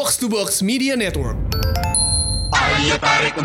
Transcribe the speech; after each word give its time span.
Box 0.00 0.16
to 0.16 0.32
Box 0.32 0.62
Media 0.64 0.96
Network. 0.96 1.36
Ayo 2.56 2.96
tarik 3.04 3.36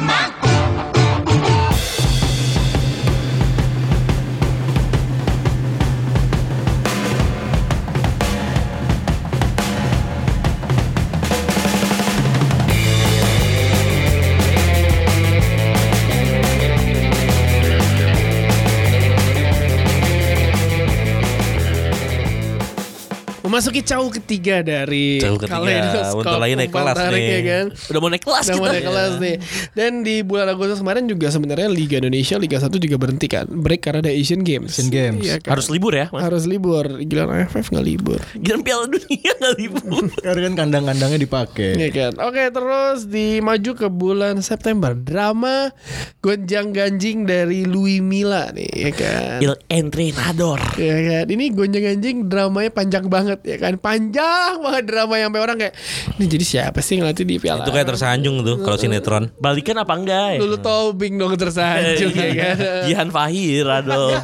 Memasuki 23.56 23.88
caw 23.88 24.04
ketiga 24.12 24.60
dari 24.60 25.16
Caw 25.16 25.40
ketiga, 25.40 26.12
bentar 26.12 26.44
lagi 26.44 26.60
naik 26.60 26.76
kelas 26.76 26.98
Tarik, 27.00 27.16
nih. 27.16 27.24
ya 27.24 27.42
kan? 27.48 27.66
Udah 27.88 28.00
mau 28.04 28.10
naik 28.12 28.24
kelas 28.28 28.44
Udah 28.44 28.55
mau 28.59 28.68
kita. 28.68 28.76
naik 28.76 28.84
kelas 28.91 29.13
nih. 29.23 29.36
Dan 29.72 29.91
di 30.04 30.16
bulan 30.27 30.52
Agustus 30.52 30.84
kemarin 30.84 31.08
juga 31.08 31.32
sebenarnya 31.32 31.72
Liga 31.72 32.04
Indonesia 32.04 32.36
Liga 32.36 32.60
1 32.60 32.68
juga 32.76 32.99
berhenti 32.99 33.32
kan. 33.32 33.48
Break 33.48 33.80
karena 33.88 34.04
ada 34.04 34.12
Asian 34.12 34.44
Games. 34.44 34.76
Asian 34.76 34.91
Games. 34.91 35.23
Iya 35.23 35.40
kan? 35.40 35.55
Harus 35.55 35.72
libur 35.72 35.96
ya. 35.96 36.12
Mas? 36.12 36.27
harus 36.27 36.44
libur. 36.52 36.84
Gila 36.99 37.32
AFF 37.32 37.72
nggak 37.72 37.86
libur. 37.88 38.20
Gila 38.36 38.60
Piala 38.60 38.86
Dunia 38.91 39.32
nggak 39.40 39.55
libur. 39.55 40.04
Karena 40.27 40.40
kan 40.52 40.54
kandang-kandangnya 40.60 41.20
dipakai. 41.24 41.72
Iya 41.80 41.90
kan. 41.96 42.12
Oke, 42.27 42.52
terus 42.52 43.08
dimaju 43.08 43.72
ke 43.72 43.88
bulan 43.88 44.44
September. 44.44 44.91
Drama 44.91 45.72
gonjang 46.20 46.76
ganjing 46.76 47.24
dari 47.24 47.63
Louis 47.63 48.04
Mila 48.04 48.52
nih, 48.52 48.68
ya 48.68 48.91
kan. 48.91 49.40
Il 49.40 49.55
Entrenador. 49.72 50.60
Ya 50.76 51.24
kan. 51.24 51.26
Ini 51.32 51.55
gonjang 51.55 51.96
ganjing 51.96 52.27
dramanya 52.27 52.68
panjang 52.76 53.08
banget 53.08 53.45
ya 53.45 53.58
kan. 53.62 53.77
Panjang 53.77 54.58
banget 54.59 54.84
drama 54.90 55.16
yang 55.16 55.30
orang 55.31 55.58
kayak 55.62 55.77
ini 56.17 56.26
jadi 56.26 56.45
siapa 56.45 56.81
sih 56.81 56.98
ngelatih 56.98 57.23
di 57.23 57.38
piala? 57.38 57.62
Itu 57.62 57.71
kayak 57.71 57.94
tersanjung 57.94 58.41
tuh 58.41 58.66
kalau 58.66 58.76
sinetron. 58.76 59.30
Balikan 59.38 59.77
apa 59.77 59.94
enggak 59.94 60.27
ya? 60.35 60.40
Lulu 60.41 60.57
Tobing 60.57 61.21
dong 61.21 61.38
tersanjung 61.38 62.12
ya 62.20 62.29
kan. 62.34 62.55
Jihan 62.90 63.10
Fahir 63.13 63.66
aduh. 63.70 64.17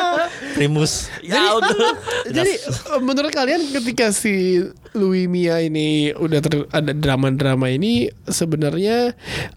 Primus. 0.56 1.10
Ya 1.26 1.54
udah. 1.54 1.98
Jadi 2.30 2.52
eh, 2.54 3.00
menurut 3.02 3.34
kalian 3.34 3.66
ketika 3.74 4.14
si 4.14 4.62
Louis 4.94 5.26
Mia 5.26 5.58
ini 5.58 6.14
udah 6.14 6.40
ter- 6.40 6.70
ada 6.70 6.92
drama-drama 6.94 7.68
ini 7.68 8.08
sebenarnya 8.24 9.12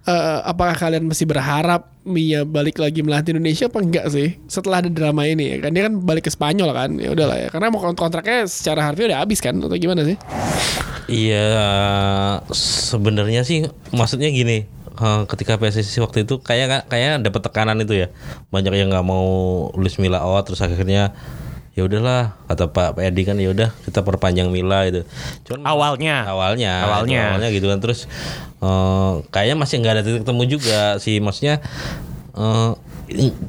eh, 0.05 0.39
apakah 0.43 0.73
kalian 0.73 1.05
masih 1.05 1.29
berharap 1.29 1.90
Mia 2.01 2.41
balik 2.49 2.81
lagi 2.81 3.05
melatih 3.05 3.37
Indonesia 3.37 3.69
apa 3.69 3.77
enggak 3.77 4.09
sih? 4.09 4.33
Setelah 4.49 4.81
ada 4.81 4.89
drama 4.89 5.21
ini 5.23 5.53
ya 5.53 5.57
kan? 5.61 5.69
Dia 5.69 5.85
kan 5.85 6.01
balik 6.01 6.25
ke 6.25 6.31
Spanyol 6.33 6.73
kan? 6.73 6.97
Ya 6.97 7.13
udahlah 7.13 7.37
ya. 7.37 7.47
Karena 7.53 7.69
mau 7.69 7.77
kont- 7.77 7.93
kontraknya 7.93 8.49
secara 8.49 8.89
harfiah 8.89 9.13
udah 9.13 9.21
habis 9.21 9.37
kan? 9.37 9.53
Atau 9.61 9.77
gimana 9.77 10.01
sih? 10.01 10.17
Iya, 11.05 11.45
sebenarnya 12.51 13.45
sih 13.45 13.69
maksudnya 13.91 14.29
gini. 14.29 14.65
eh, 14.91 15.23
ketika 15.25 15.57
PSSI 15.57 15.97
waktu 16.03 16.29
itu 16.29 16.37
kayak 16.37 16.85
kayak 16.85 17.25
dapat 17.25 17.41
tekanan 17.41 17.77
itu 17.81 17.95
ya. 17.95 18.07
Banyak 18.49 18.73
yang 18.75 18.89
nggak 18.89 19.05
mau 19.05 19.25
Luis 19.73 19.97
Milla 19.97 20.21
out 20.21 20.45
terus 20.45 20.61
akhirnya 20.61 21.15
ya 21.71 21.87
udahlah 21.87 22.35
kata 22.51 22.67
Pak 22.67 22.99
Edi 22.99 23.23
kan 23.23 23.39
ya 23.39 23.47
udah 23.55 23.71
kita 23.87 24.03
perpanjang 24.03 24.51
Mila 24.51 24.83
itu 24.83 25.07
cuman 25.47 25.63
Awalnya. 25.63 26.27
awalnya 26.27 26.71
Awalnya. 26.83 27.21
itu 27.23 27.27
awalnya. 27.31 27.49
gitu 27.55 27.65
kan. 27.71 27.79
Terus 27.79 27.99
eh, 28.59 29.11
kayaknya 29.31 29.55
masih 29.55 29.75
nggak 29.79 29.93
ada 29.95 30.03
titik 30.03 30.23
temu 30.27 30.43
juga 30.43 30.99
sih. 30.99 31.23
Maksudnya 31.23 31.63
eh 32.35 32.71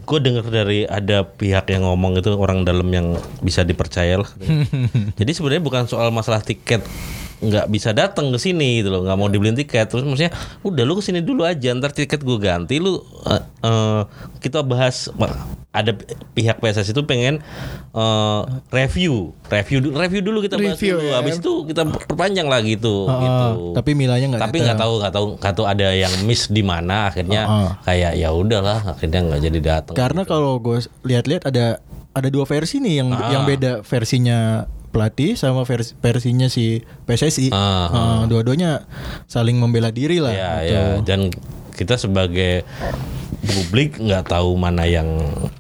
gue 0.03 0.19
dengar 0.19 0.43
dari 0.47 0.83
ada 0.83 1.23
pihak 1.23 1.71
yang 1.71 1.87
ngomong 1.87 2.19
itu 2.19 2.35
orang 2.35 2.67
dalam 2.67 2.87
yang 2.91 3.15
bisa 3.43 3.63
dipercaya 3.63 4.19
lah. 4.23 4.31
Jadi 5.19 5.31
sebenarnya 5.35 5.63
bukan 5.63 5.87
soal 5.87 6.11
masalah 6.11 6.43
tiket 6.43 6.83
nggak 7.43 7.67
bisa 7.75 7.91
datang 7.91 8.31
ke 8.31 8.39
sini 8.39 8.79
gitu 8.83 8.95
loh 8.95 9.03
nggak 9.03 9.19
mau 9.19 9.27
dibeliin 9.27 9.59
tiket. 9.59 9.91
Terus 9.91 10.07
maksudnya 10.07 10.31
udah 10.63 10.83
lu 10.87 10.95
ke 10.95 11.03
sini 11.03 11.27
dulu 11.27 11.43
aja 11.43 11.75
ntar 11.75 11.91
tiket 11.91 12.23
gue 12.23 12.39
ganti 12.39 12.79
lu 12.79 13.03
eh, 13.27 13.43
eh, 13.67 14.03
kita 14.39 14.63
bahas 14.63 15.11
ada 15.73 15.97
pihak 16.31 16.61
PSS 16.61 16.93
itu 16.93 17.01
pengen 17.03 17.41
eh, 17.91 18.41
review 18.71 19.33
review 19.47 19.81
review 19.91 20.21
dulu 20.21 20.39
kita 20.41 20.57
bahas 20.57 20.77
Review, 20.77 20.97
dulu 20.97 21.09
ya. 21.09 21.15
habis 21.17 21.37
itu 21.37 21.53
kita 21.65 21.83
perpanjang 21.89 22.45
lagi 22.45 22.77
tuh 22.77 23.09
Ah, 23.09 23.17
gitu 23.19 23.73
Tapi 23.73 23.91
Milanya 23.93 24.27
nggak 24.29 24.41
tapi 24.43 24.57
nggak 24.61 24.77
tahu 24.77 24.93
nggak 24.99 25.13
tahu 25.13 25.27
nggak 25.37 25.55
tahu 25.55 25.67
ada 25.67 25.89
yang 25.91 26.13
miss 26.23 26.47
di 26.47 26.61
mana 26.61 27.09
akhirnya 27.09 27.43
Ah, 27.43 27.57
ah. 27.57 27.71
kayak 27.83 28.13
ya 28.15 28.29
udahlah 28.31 28.85
akhirnya 28.87 29.21
nggak 29.23 29.41
jadi 29.43 29.59
datang 29.63 29.95
Karena 29.95 30.23
kalau 30.23 30.57
gue 30.59 30.77
lihat-lihat 31.03 31.49
ada 31.49 31.81
ada 32.13 32.29
dua 32.29 32.45
versi 32.45 32.77
nih 32.77 32.95
yang 33.01 33.09
Ah. 33.11 33.33
yang 33.33 33.43
beda 33.43 33.81
versinya 33.81 34.69
pelatih 34.93 35.33
sama 35.35 35.65
versi, 35.65 35.97
versinya 35.97 36.47
si 36.47 36.85
PSSI. 37.09 37.49
Ah, 37.49 37.89
Ah, 37.89 38.21
dua-duanya 38.29 38.85
saling 39.25 39.57
membela 39.57 39.89
diri 39.89 40.21
lah. 40.21 40.29
ya 40.31 40.51
gitu. 40.61 40.69
ya 40.71 40.85
dan 41.01 41.21
kita 41.73 41.97
sebagai 41.97 42.69
publik 43.43 43.99
nggak 43.99 44.31
tahu 44.31 44.55
mana 44.55 44.87
yang 44.87 45.07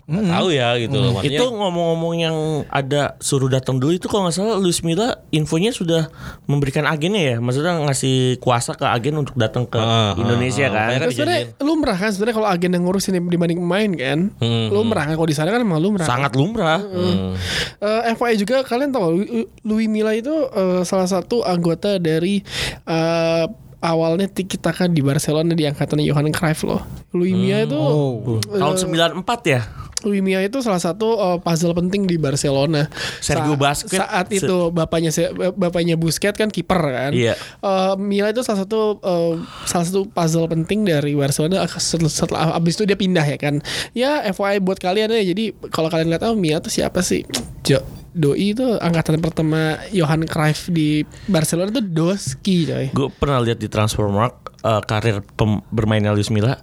nggak 0.06 0.26
tahu 0.31 0.48
ya 0.54 0.78
gitu 0.78 0.97
loh. 0.98 1.10
Maksudnya 1.19 1.41
Itu 1.43 1.47
ngomong-ngomong 1.50 2.15
yang 2.15 2.37
ada 2.70 3.19
suruh 3.19 3.50
datang 3.50 3.82
dulu 3.82 3.97
itu 3.98 4.06
kalau 4.06 4.28
nggak 4.28 4.37
salah 4.38 4.56
Luis 4.59 4.81
Milla 4.87 5.19
infonya 5.34 5.75
sudah 5.75 6.06
memberikan 6.47 6.87
agennya 6.87 7.34
ya, 7.34 7.37
maksudnya 7.43 7.82
ngasih 7.82 8.38
kuasa 8.38 8.78
ke 8.78 8.87
agen 8.87 9.19
untuk 9.19 9.34
datang 9.34 9.66
ke 9.66 9.78
ah, 9.82 10.15
Indonesia 10.15 10.70
ah, 10.70 10.72
kan. 10.72 10.88
Terus 11.09 11.15
sebenarnya 11.19 11.43
lumrah 11.62 11.97
kan? 11.98 12.10
Sebenarnya 12.15 12.37
kalau 12.38 12.48
agen 12.50 12.70
yang 12.70 12.82
ngurusin 12.87 13.19
dibanding 13.26 13.59
pemain 13.59 13.91
kan? 13.99 14.19
Hmm, 14.38 14.66
lumrah 14.70 15.04
kan? 15.09 15.14
Kalau 15.19 15.28
di 15.28 15.37
sana 15.37 15.49
kan 15.50 15.60
emang 15.62 15.82
lumrah. 15.82 16.06
Sangat 16.06 16.32
lumrah. 16.38 16.81
Hmm. 16.82 17.34
Eh, 17.82 18.14
FYI 18.14 18.37
juga 18.38 18.62
kalian 18.62 18.94
tahu 18.94 19.06
Lu- 19.22 19.49
Louis 19.66 19.91
Milla 19.91 20.14
itu 20.14 20.32
eh, 20.54 20.82
salah 20.87 21.09
satu 21.10 21.43
anggota 21.43 21.99
dari 21.99 22.43
eh, 22.87 23.44
awalnya 23.82 24.25
Tiki 24.25 24.56
Taka 24.56 24.87
di 24.87 25.03
Barcelona 25.03 25.53
di 25.53 25.66
angkatan 25.66 25.98
Johan 26.00 26.31
Cruyff 26.31 26.62
loh. 26.62 26.81
Louis 27.10 27.34
Milla 27.34 27.66
itu 27.66 27.75
Oh. 27.75 28.38
Tahun 28.41 28.76
94 28.78 29.20
ya. 29.44 29.60
Louis 30.03 30.19
Milla 30.19 30.43
itu 30.43 30.59
salah 30.59 30.78
satu 30.78 31.15
eh, 31.15 31.38
puzzle 31.38 31.70
penting 31.72 32.06
di 32.06 32.16
Barcelona. 32.16 32.91
Sergio 33.19 33.54
Busquets. 33.54 33.94
Saat 33.94 34.31
itu 34.31 34.70
bapaknya 34.70 35.10
se- 35.10 35.31
bapaknya 35.34 35.94
Busquets 35.94 36.34
kan 36.34 36.48
kiper 36.48 36.78
kan. 36.81 37.10
Iya. 37.15 37.38
Eh, 37.38 37.94
Milla 37.97 38.31
itu 38.31 38.43
salah 38.43 38.62
satu 38.62 38.98
eh, 38.98 39.34
salah 39.65 39.87
satu 39.87 40.06
puzzle 40.06 40.47
penting 40.47 40.82
dari 40.82 41.14
Barcelona 41.14 41.62
setelah, 41.72 42.10
setelah 42.10 42.43
abis 42.54 42.75
itu 42.75 42.84
dia 42.84 42.94
pindah 42.94 43.22
ya 43.22 43.38
kan. 43.38 43.62
Ya 43.93 44.26
FYI 44.26 44.59
buat 44.59 44.78
kalian 44.78 45.10
ya. 45.12 45.22
Jadi 45.25 45.54
kalau 45.70 45.87
kalian 45.87 46.10
lihat 46.10 46.22
oh 46.22 46.34
Milla 46.34 46.59
tuh 46.59 46.70
siapa 46.70 46.99
sih? 46.99 47.22
Jo 47.62 47.78
Doi 48.12 48.53
itu 48.53 48.77
angkatan 48.77 49.25
pertama 49.25 49.81
Johan 49.89 50.28
Cruyff 50.28 50.69
di 50.69 51.00
Barcelona 51.25 51.73
itu 51.73 51.81
Doski 51.81 52.69
coy. 52.69 52.87
Gue 52.93 53.09
pernah 53.09 53.41
lihat 53.41 53.56
di 53.56 53.73
Transfermarkt 53.73 54.53
eh, 54.61 54.83
karir 54.84 55.25
pem- 55.33 55.65
bermainnya 55.73 56.12
Luis 56.12 56.28
Milla. 56.28 56.61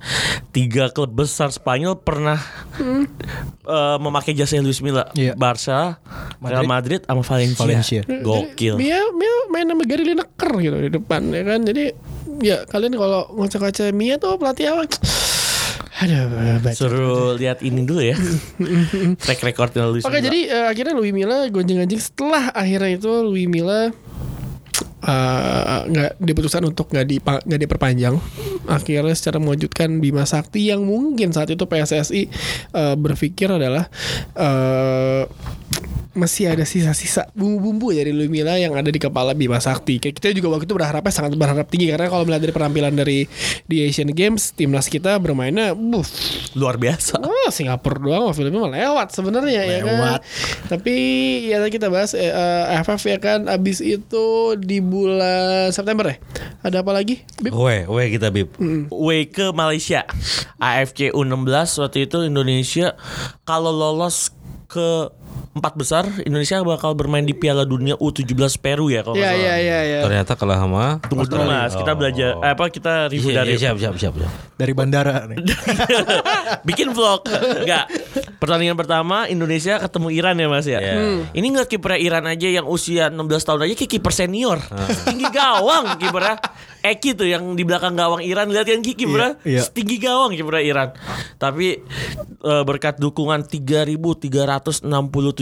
Tiga 0.53 0.93
klub 0.93 1.09
besar 1.09 1.49
Spanyol 1.49 1.97
pernah 1.97 2.37
eh, 3.65 3.97
memakai 3.97 4.37
jasa 4.37 4.61
Luis 4.61 4.77
Milla. 4.85 5.09
Iya. 5.17 5.33
Barca, 5.33 5.97
Real 6.37 6.69
Madrid, 6.69 7.01
sama 7.09 7.25
Valencia. 7.25 7.65
Valencia. 7.65 8.01
Gokil. 8.05 8.77
Mia, 8.77 9.01
Mia 9.17 9.33
main 9.49 9.65
sama 9.65 9.83
Gary 9.89 10.05
Lineker 10.05 10.51
gitu 10.61 10.77
di 10.85 10.89
depan 10.93 11.33
ya 11.33 11.43
kan. 11.43 11.59
Jadi 11.65 11.83
ya 12.45 12.57
kalian 12.69 12.93
kalau 12.93 13.25
ngocok-ngocok 13.33 13.89
Mia 13.97 14.21
tuh 14.21 14.37
pelatih 14.37 14.69
apa? 14.77 14.85
Aduh, 15.99 16.23
baca. 16.59 16.71
Suruh 16.71 17.35
lihat 17.35 17.59
ini 17.59 17.83
dulu 17.83 17.99
ya. 17.99 18.15
Track 19.23 19.43
recordnya 19.43 19.83
Luis 19.85 20.03
Oke, 20.03 20.15
Milla. 20.15 20.25
jadi 20.25 20.39
eh, 20.47 20.65
akhirnya 20.67 20.93
Louis 20.95 21.11
Milla 21.11 21.43
gonjang-ganjing 21.45 21.99
setelah 21.99 22.51
akhirnya 22.51 22.95
itu 22.95 23.11
Louis 23.21 23.45
Milla 23.45 23.91
eh, 24.99 25.79
nggak 25.85 26.11
diputuskan 26.17 26.63
untuk 26.65 26.87
nggak 26.87 27.03
dipa- 27.05 27.43
nggak 27.43 27.61
diperpanjang. 27.61 28.15
Akhirnya 28.65 29.11
secara 29.11 29.41
mewujudkan 29.41 29.97
Bima 29.97 30.23
Sakti 30.23 30.69
yang 30.69 30.85
mungkin 30.85 31.33
saat 31.33 31.49
itu 31.49 31.65
PSSI 31.65 32.23
eh, 32.71 32.95
berpikir 32.95 33.49
adalah 33.49 33.89
eh, 34.35 35.23
masih 36.19 36.51
ada 36.51 36.67
sisa-sisa 36.67 37.31
bumbu-bumbu 37.31 37.95
dari 37.95 38.11
Louis 38.11 38.27
Milla 38.27 38.59
yang 38.59 38.75
ada 38.75 38.91
di 38.91 38.99
kepala 38.99 39.31
Bima 39.31 39.63
Sakti. 39.63 40.03
Kayak 40.03 40.19
kita 40.19 40.35
juga 40.35 40.59
waktu 40.59 40.67
itu 40.67 40.75
berharapnya 40.75 41.13
sangat 41.15 41.39
berharap 41.39 41.71
tinggi 41.71 41.87
karena 41.87 42.11
kalau 42.11 42.27
melihat 42.27 42.43
dari 42.43 42.53
penampilan 42.53 42.93
dari 42.99 43.19
di 43.65 43.87
Asian 43.87 44.11
Games 44.11 44.51
timnas 44.51 44.91
kita 44.91 45.15
bermainnya, 45.23 45.71
buff, 45.71 46.11
luar 46.59 46.75
biasa. 46.75 47.23
Oh, 47.23 47.47
Singapura 47.47 47.97
doang 48.03 48.35
filmnya 48.35 48.59
mah 48.59 48.71
lewat 48.75 49.07
sebenarnya 49.15 49.63
ya 49.63 49.79
kan. 49.87 50.19
Tapi 50.67 50.95
ya 51.47 51.63
kita 51.71 51.87
bahas 51.87 52.11
eh, 52.11 52.31
FF 52.83 53.01
ya 53.07 53.17
kan 53.23 53.47
abis 53.47 53.79
itu 53.79 54.59
di 54.59 54.83
bulan 54.83 55.71
September 55.71 56.11
ya. 56.11 56.17
Ada 56.59 56.83
apa 56.83 56.91
lagi? 56.91 57.23
Bib? 57.39 57.55
Weh, 57.55 57.87
weh 57.87 58.07
kita 58.11 58.27
bib. 58.27 58.51
W 58.91 59.09
ke 59.31 59.55
Malaysia. 59.55 60.03
AFC 60.59 61.15
U16 61.15 61.79
waktu 61.79 61.99
itu 62.03 62.17
Indonesia 62.27 62.99
kalau 63.47 63.71
lolos 63.71 64.35
ke 64.69 65.09
empat 65.49 65.73
besar 65.73 66.05
Indonesia 66.21 66.61
bakal 66.61 66.93
bermain 66.93 67.21
di 67.21 67.33
Piala 67.33 67.63
Dunia 67.63 67.97
U17 67.97 68.31
Peru 68.55 68.87
ya 68.87 69.01
kalau 69.01 69.13
Iya 69.13 69.27
salah. 69.27 69.39
iya 69.39 69.55
iya 69.57 69.79
iya. 69.83 69.99
Ternyata 70.01 70.33
kalah 70.33 70.57
sama 70.57 71.01
Tunggu 71.01 71.25
dulu 71.25 71.41
mas, 71.43 71.73
kita 71.73 71.91
belajar 71.91 72.29
eh, 72.37 72.51
apa 72.53 72.63
kita 72.67 72.93
review 73.07 73.29
Iya, 73.29 73.37
dari 73.39 73.51
iya, 73.51 73.59
siap, 73.59 73.75
siap, 73.77 73.95
siap, 73.97 74.13
siap. 74.15 74.31
Dari 74.55 74.71
bandara 74.71 75.25
nih. 75.25 75.37
bikin 76.67 76.91
vlog 76.91 77.25
enggak 77.59 77.89
pertandingan 78.37 78.75
pertama 78.75 79.25
Indonesia 79.25 79.77
ketemu 79.77 80.07
Iran 80.11 80.35
ya 80.35 80.47
mas 80.47 80.65
ya 80.65 80.79
Iya. 80.79 80.93
Hmm. 80.95 81.19
ini 81.33 81.47
ngeliat 81.49 81.67
kipernya 81.67 81.99
Iran 81.99 82.25
aja 82.25 82.47
yang 82.47 82.65
usia 82.65 83.09
16 83.09 83.17
tahun 83.41 83.59
aja 83.65 83.73
kayak 83.75 83.91
kiper 83.91 84.13
senior 84.13 84.59
tinggi 85.05 85.27
gawang 85.29 85.97
kipernya 85.97 86.37
Eki 86.79 87.11
tuh 87.13 87.27
yang 87.27 87.43
di 87.53 87.63
belakang 87.63 87.91
gawang 87.91 88.23
Iran 88.23 88.47
lihat 88.47 88.63
kan 88.63 88.79
Kiki 88.79 89.03
bro 89.03 89.35
iya. 89.43 89.59
setinggi 89.59 89.99
gawang 89.99 90.31
Kibra 90.31 90.63
Iran 90.63 90.95
tapi 91.35 91.75
eh, 92.39 92.63
berkat 92.63 92.95
dukungan 92.97 93.43
3.367 93.43 94.87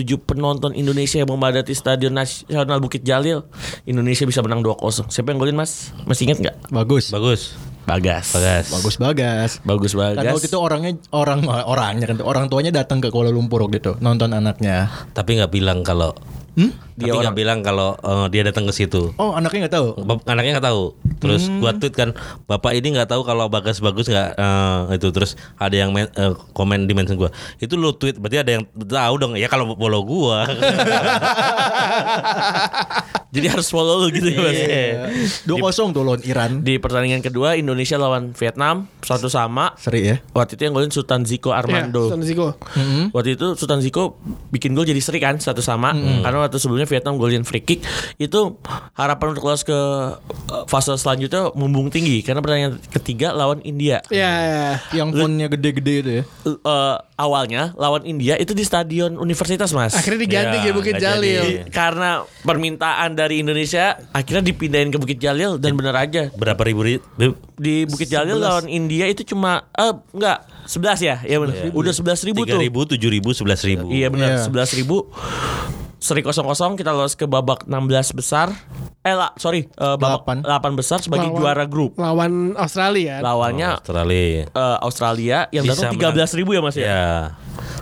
penonton 0.03 0.75
Indonesia 0.75 1.17
yang 1.23 1.29
memadati 1.31 1.71
Stadion 1.71 2.13
Nasional 2.13 2.83
Bukit 2.83 3.01
Jalil 3.01 3.47
Indonesia 3.87 4.27
bisa 4.27 4.43
menang 4.43 4.61
2-0 4.61 5.07
siapa 5.07 5.31
yang 5.31 5.39
golin 5.39 5.57
mas 5.57 5.95
masih 6.03 6.29
ingat 6.29 6.43
nggak 6.43 6.57
Bagus. 6.67 7.09
Bagus. 7.13 7.41
Bagas 7.87 8.35
Bagas. 8.35 8.65
Bagus 8.75 8.95
bagas. 8.99 9.51
bagus 9.63 9.93
Kan 9.95 10.19
Bagas 10.19 10.33
waktu 10.35 10.47
itu 10.51 10.59
orangnya 10.59 10.91
orang 11.15 11.39
orangnya 11.47 12.05
kan 12.11 12.17
orang 12.19 12.45
tuanya 12.51 12.71
datang 12.75 12.99
ke 12.99 13.07
Kuala 13.07 13.31
Lumpur 13.31 13.63
gitu 13.71 13.95
nonton 14.03 14.35
anaknya. 14.35 14.91
Tapi 15.15 15.39
nggak 15.39 15.51
bilang 15.55 15.87
kalau 15.87 16.11
Hmm? 16.57 16.73
Dia 16.97 17.13
tapi 17.13 17.21
nggak 17.21 17.37
bilang 17.37 17.59
kalau 17.61 17.93
eh, 17.95 18.25
dia 18.27 18.41
datang 18.41 18.65
ke 18.65 18.73
situ. 18.73 19.13
Oh 19.15 19.31
anaknya 19.31 19.69
nggak 19.69 19.75
tahu. 19.75 19.87
Bap- 20.01 20.25
Anaknya 20.25 20.57
nggak 20.57 20.65
tahu. 20.65 20.83
Terus 21.17 21.53
gua 21.53 21.71
tweet 21.71 21.93
kan, 21.93 22.17
bapak 22.43 22.73
ini 22.73 22.91
nggak 22.91 23.07
tahu 23.07 23.21
kalau 23.21 23.45
bagas 23.45 23.77
bagus 23.77 24.05
nggak 24.05 24.33
eh, 24.33 24.97
itu. 24.97 25.07
Terus 25.07 25.37
ada 25.55 25.75
yang 25.75 25.93
men- 25.93 26.09
eh, 26.09 26.33
komen 26.51 26.83
di 26.83 26.93
mention 26.93 27.13
gua. 27.15 27.29
Itu 27.57 27.73
lu 27.73 27.93
tweet, 27.93 28.17
berarti 28.17 28.37
ada 28.39 28.51
yang 28.51 28.65
tahu 28.67 29.13
dong. 29.15 29.31
Ya 29.33 29.45
kalau 29.45 29.69
follow 29.71 30.01
gua. 30.01 30.49
jadi 33.27 33.47
harus 33.49 33.67
follow 33.67 33.99
lu 33.99 34.07
gitu 34.09 34.29
ya 34.29 34.39
mas 34.39 34.57
Dua 35.43 35.59
kosong 35.61 35.91
tuh 35.91 36.01
lawan 36.01 36.23
Iran. 36.23 36.63
di 36.63 36.79
pertandingan 36.79 37.19
kedua 37.19 37.53
Indonesia 37.53 37.93
lawan 37.95 38.31
Vietnam 38.31 38.87
satu 38.99 39.27
sama 39.27 39.75
Seri 39.75 40.01
ya. 40.05 40.15
waktu 40.31 40.55
itu 40.55 40.63
yang 40.63 40.73
golin 40.73 40.89
Sultan 40.89 41.21
Ziko 41.21 41.51
Armando 41.51 42.07
Ya, 42.07 42.15
San 42.15 42.23
Ziko. 42.23 42.55
Waktu 43.11 43.35
itu 43.35 43.47
Sultan 43.53 43.79
Ziko 43.79 44.15
bikin 44.49 44.71
gol 44.73 44.85
jadi 44.85 44.97
seri 44.97 45.19
kan 45.19 45.37
satu 45.37 45.59
sama 45.59 45.91
karena 45.93 46.46
waktu 46.47 46.57
sebelumnya 46.57 46.85
Vietnam 46.85 47.15
golin 47.15 47.43
free 47.43 47.59
kick 47.59 47.83
itu 48.15 48.39
harapan 48.93 49.31
untuk 49.31 49.45
lolos 49.45 49.61
ke 49.61 49.71
uh, 49.71 50.63
fase 50.65 50.91
selanjutnya 50.93 51.51
mumbung 51.53 51.87
tinggi 51.87 52.19
karena 52.19 52.39
pertandingan 52.39 52.79
ketiga 52.89 53.31
lawan 53.31 53.59
India. 53.61 53.99
Ya, 54.07 54.31
ya. 54.41 54.67
Yang 54.93 55.09
fontnya 55.17 55.47
gede-gede 55.47 55.93
itu 55.97 56.11
ya. 56.11 56.23
Uh, 56.41 56.57
uh, 56.61 56.95
awalnya 57.15 57.75
lawan 57.75 58.03
India 58.03 58.33
itu 58.35 58.51
di 58.51 58.61
stadion 58.61 59.15
universitas 59.15 59.69
mas. 59.69 59.93
Akhirnya 59.93 60.19
diganti 60.19 60.57
Ya, 60.57 60.63
ke 60.63 60.71
Bukit 60.71 60.95
Jalil. 60.95 61.43
jadi. 61.43 61.69
karena 61.69 62.09
permintaan 62.41 63.13
dari 63.13 63.39
Indonesia 63.39 63.99
akhirnya 64.11 64.41
dipindahin 64.41 64.87
ke 64.87 64.97
Bukit 64.97 65.17
Jalil 65.17 65.57
dan 65.57 65.73
bener 65.73 65.93
aja 65.93 66.29
Berapa 66.31 66.61
ribu 66.61 66.81
ri- 66.81 67.03
di 67.55 67.83
Bukit 67.83 68.07
Jalil 68.07 68.37
lawan 68.37 68.65
India 68.65 69.05
itu 69.05 69.25
cuma 69.25 69.67
eh 69.71 69.91
enggak 70.09 70.45
11 70.63 70.99
ya 71.01 71.15
ya 71.21 71.37
benar 71.37 71.71
udah 71.71 71.91
11 71.91 72.27
ribu 72.27 72.41
Tiga 72.43 72.53
tuh 72.53 72.59
ribu, 72.59 72.79
tujuh 72.85 73.09
ribu, 73.09 73.29
sebelas 73.31 73.61
ribu. 73.61 73.87
Iya 73.87 74.07
benar, 74.07 74.29
Iya. 74.29 74.43
sebelas 74.43 74.69
ribu. 74.71 75.07
Seri 75.97 76.21
kosong 76.21 76.45
kosong 76.45 76.71
kita 76.73 76.93
lolos 76.93 77.13
ke 77.13 77.25
babak 77.25 77.65
16 77.65 78.13
besar. 78.13 78.53
Eh 79.01 79.11
lah, 79.11 79.33
sorry, 79.35 79.65
eh, 79.65 79.95
babak 79.95 80.23
Delapan. 80.45 80.71
8 80.71 80.77
besar 80.77 81.01
sebagai 81.01 81.25
Lawan- 81.25 81.41
juara 81.41 81.65
grup. 81.65 81.97
Lawan 81.97 82.53
Australia. 82.53 83.17
Lawannya 83.17 83.69
Australia. 83.75 84.45
eh, 84.45 84.77
Australia 84.79 85.37
yang 85.49 85.65
Bisa 85.65 85.89
datang 85.89 85.97
13 85.97 86.37
ribu 86.37 86.53
ya 86.53 86.61
Mas 86.61 86.75
ya. 86.75 86.85
Ya. 86.85 87.05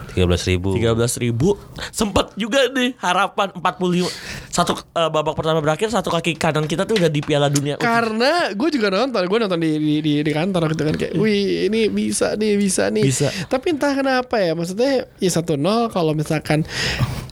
Tiga 0.07 0.23
belas 0.25 0.47
ribu. 0.47 0.71
13 0.71 0.95
ribu 1.19 1.59
Sempet 1.91 2.31
juga 2.39 2.71
nih 2.71 2.95
harapan 2.95 3.51
45 3.51 4.07
Satu 4.47 4.71
eh, 4.71 5.12
babak 5.12 5.35
pertama 5.35 5.59
berakhir 5.59 5.91
Satu 5.91 6.07
kaki 6.07 6.39
kanan 6.39 6.63
kita 6.63 6.88
tuh 6.88 6.95
udah 6.95 7.12
di 7.12 7.19
piala 7.19 7.51
dunia 7.51 7.75
Karena 7.75 8.47
gue 8.56 8.69
juga 8.71 8.88
nonton, 8.88 9.19
gue 9.19 9.39
nonton 9.44 9.59
di, 9.59 9.75
di, 9.75 9.94
di, 10.00 10.13
di 10.23 10.31
kantor 10.31 10.71
gitu 10.71 10.88
kan 10.88 10.95
kayak, 10.95 11.19
wih 11.19 11.67
ini 11.67 11.91
bisa 11.91 12.31
nih, 12.33 12.56
bisa 12.56 12.88
nih. 12.88 13.03
Bisa. 13.03 13.27
Tapi 13.27 13.75
entah 13.75 13.91
kenapa 13.91 14.39
ya, 14.39 14.56
maksudnya 14.56 15.03
ya 15.19 15.27
satu 15.29 15.59
nol 15.59 15.91
kalau 15.91 16.15
misalkan 16.15 16.63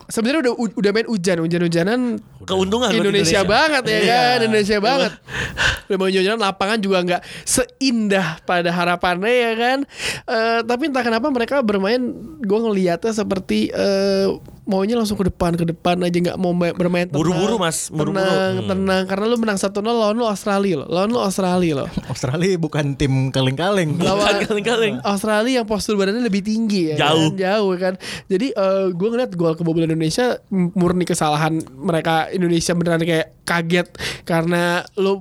sebenarnya 0.06 0.40
udah 0.44 0.54
udah 0.74 0.90
main 0.90 1.06
hujan, 1.06 1.36
hujan-hujanan 1.38 2.00
Keuntungan 2.44 2.90
Indonesia, 2.90 3.40
Indonesia. 3.40 3.42
banget 3.42 3.82
ya 3.84 3.96
Iya. 3.96 4.04
kan, 4.10 4.38
Indonesia 4.42 4.78
banget. 4.78 5.12
Udah 5.84 5.96
main 5.96 6.12
hujan 6.12 6.38
lapangan 6.38 6.78
juga 6.78 6.98
nggak 7.02 7.22
seindah 7.44 8.26
pada 8.42 8.68
harapannya 8.68 9.32
ya 9.32 9.52
kan. 9.54 9.78
Eh, 10.24 10.60
tapi 10.62 10.82
entah 10.88 11.00
kenapa 11.00 11.28
mereka 11.28 11.60
bermain, 11.60 12.00
gue 12.38 12.58
ngelihatnya 12.60 13.12
seperti 13.12 13.68
eh, 13.68 14.28
maunya 14.64 14.94
langsung 14.94 15.14
ke 15.14 15.28
depan, 15.28 15.54
ke 15.54 15.64
depan 15.64 16.00
aja 16.00 16.12
nggak 16.14 16.36
mau 16.36 16.50
ma- 16.50 16.72
bermain 16.72 17.04
tenang. 17.04 17.20
Buru-buru, 17.20 17.56
Mas. 17.56 17.88
Buru-buru. 17.88 18.18
Tenang, 18.18 18.52
tenang. 18.66 19.02
Karena 19.04 19.24
lu 19.24 19.36
menang 19.36 19.56
1-0 19.56 19.70
lawan 19.80 20.14
lu 20.14 20.24
Australia 20.24 20.80
loh. 20.80 20.88
Lawan 20.88 21.08
lu 21.08 21.18
Australia 21.18 21.72
loh. 21.76 21.88
Australia 22.12 22.56
bukan 22.56 22.94
tim 22.94 23.28
kaleng-kaleng. 23.28 23.96
Lawan 23.96 24.40
kaleng-kaleng. 24.40 24.94
Australia 25.00 25.60
yang 25.60 25.68
postur 25.68 25.94
badannya 25.94 26.22
lebih 26.22 26.40
tinggi 26.40 26.90
ya 26.90 26.96
Jauh. 27.00 27.30
kan? 27.30 27.36
jauh 27.36 27.72
kan 27.74 27.94
jadi 28.26 28.46
gue 28.90 29.08
ngeliat 29.08 29.32
gol 29.34 29.54
kebobolan 29.54 29.86
Indonesia 29.86 30.38
murni 30.50 31.04
kesalahan 31.04 31.60
mereka 31.70 32.28
Indonesia 32.28 32.72
beneran 32.72 33.00
kayak 33.00 33.36
kaget 33.42 33.88
karena 34.24 34.82
lo 34.94 35.12
eh, 35.12 35.18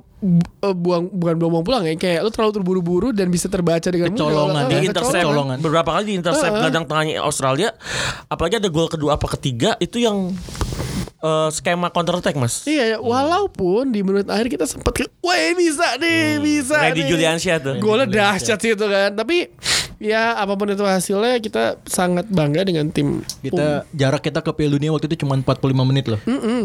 buang 0.63 1.11
bukan 1.11 1.35
buang 1.35 1.51
buang 1.51 1.65
pulang 1.65 1.83
ya 1.83 1.93
kayak 1.93 2.23
lo 2.23 2.31
terlalu 2.31 2.55
terburu-buru 2.55 3.09
dan 3.11 3.27
bisa 3.27 3.45
terbaca 3.45 3.83
dengan. 3.85 4.09
Kecolongan, 4.09 4.63
Eh, 4.63 4.69
di 4.71 4.87
intercept 4.87 5.19
kecolongan. 5.19 5.57
beberapa 5.59 5.89
kali 5.91 6.03
di 6.05 6.15
intercept 6.15 6.47
Heeh. 6.49 6.63
gadang 6.63 6.85
tengahnya 6.85 7.19
Australia 7.19 7.75
apalagi 8.25 8.57
ada 8.57 8.67
gol 8.67 8.87
kedua 8.87 9.15
apa 9.15 9.27
ketiga 9.29 9.75
itu 9.77 9.99
yang 9.99 10.31
eh, 11.19 11.49
skema 11.49 11.87
counter 11.87 12.15
attack 12.15 12.35
mas 12.35 12.63
Iya, 12.63 12.83
ya, 12.85 12.97
walaupun 12.97 13.91
di 13.91 13.99
menit 13.99 14.27
akhir 14.27 14.47
kita 14.49 14.63
sempat 14.63 14.95
wah 15.19 15.39
bisa 15.53 15.95
nih, 15.97 16.39
bisa 16.39 16.75
Hmm. 16.75 16.85
Reddy 16.85 17.01
nih. 17.01 17.09
Juliansyah 17.09 17.57
tuh. 17.59 17.75
Golnya 17.77 18.07
dahsyat 18.07 18.59
sih 18.59 18.71
itu 18.71 18.85
kan. 18.85 19.11
Tapi 19.13 19.47
ya 19.97 20.37
apa 20.37 20.53
pun 20.53 20.69
itu 20.69 20.81
hasilnya 20.81 21.37
kita 21.37 21.81
sangat 21.85 22.29
bangga 22.29 22.63
dengan 22.63 22.89
tim 22.89 23.21
Kita 23.41 23.85
jarak 23.91 24.23
kita 24.23 24.39
ke 24.39 24.51
Piala 24.51 24.75
Dunia 24.75 24.89
waktu 24.89 25.09
itu 25.09 25.25
cuma 25.25 25.35
45 25.35 25.59
menit 25.83 26.05
loh. 26.07 26.19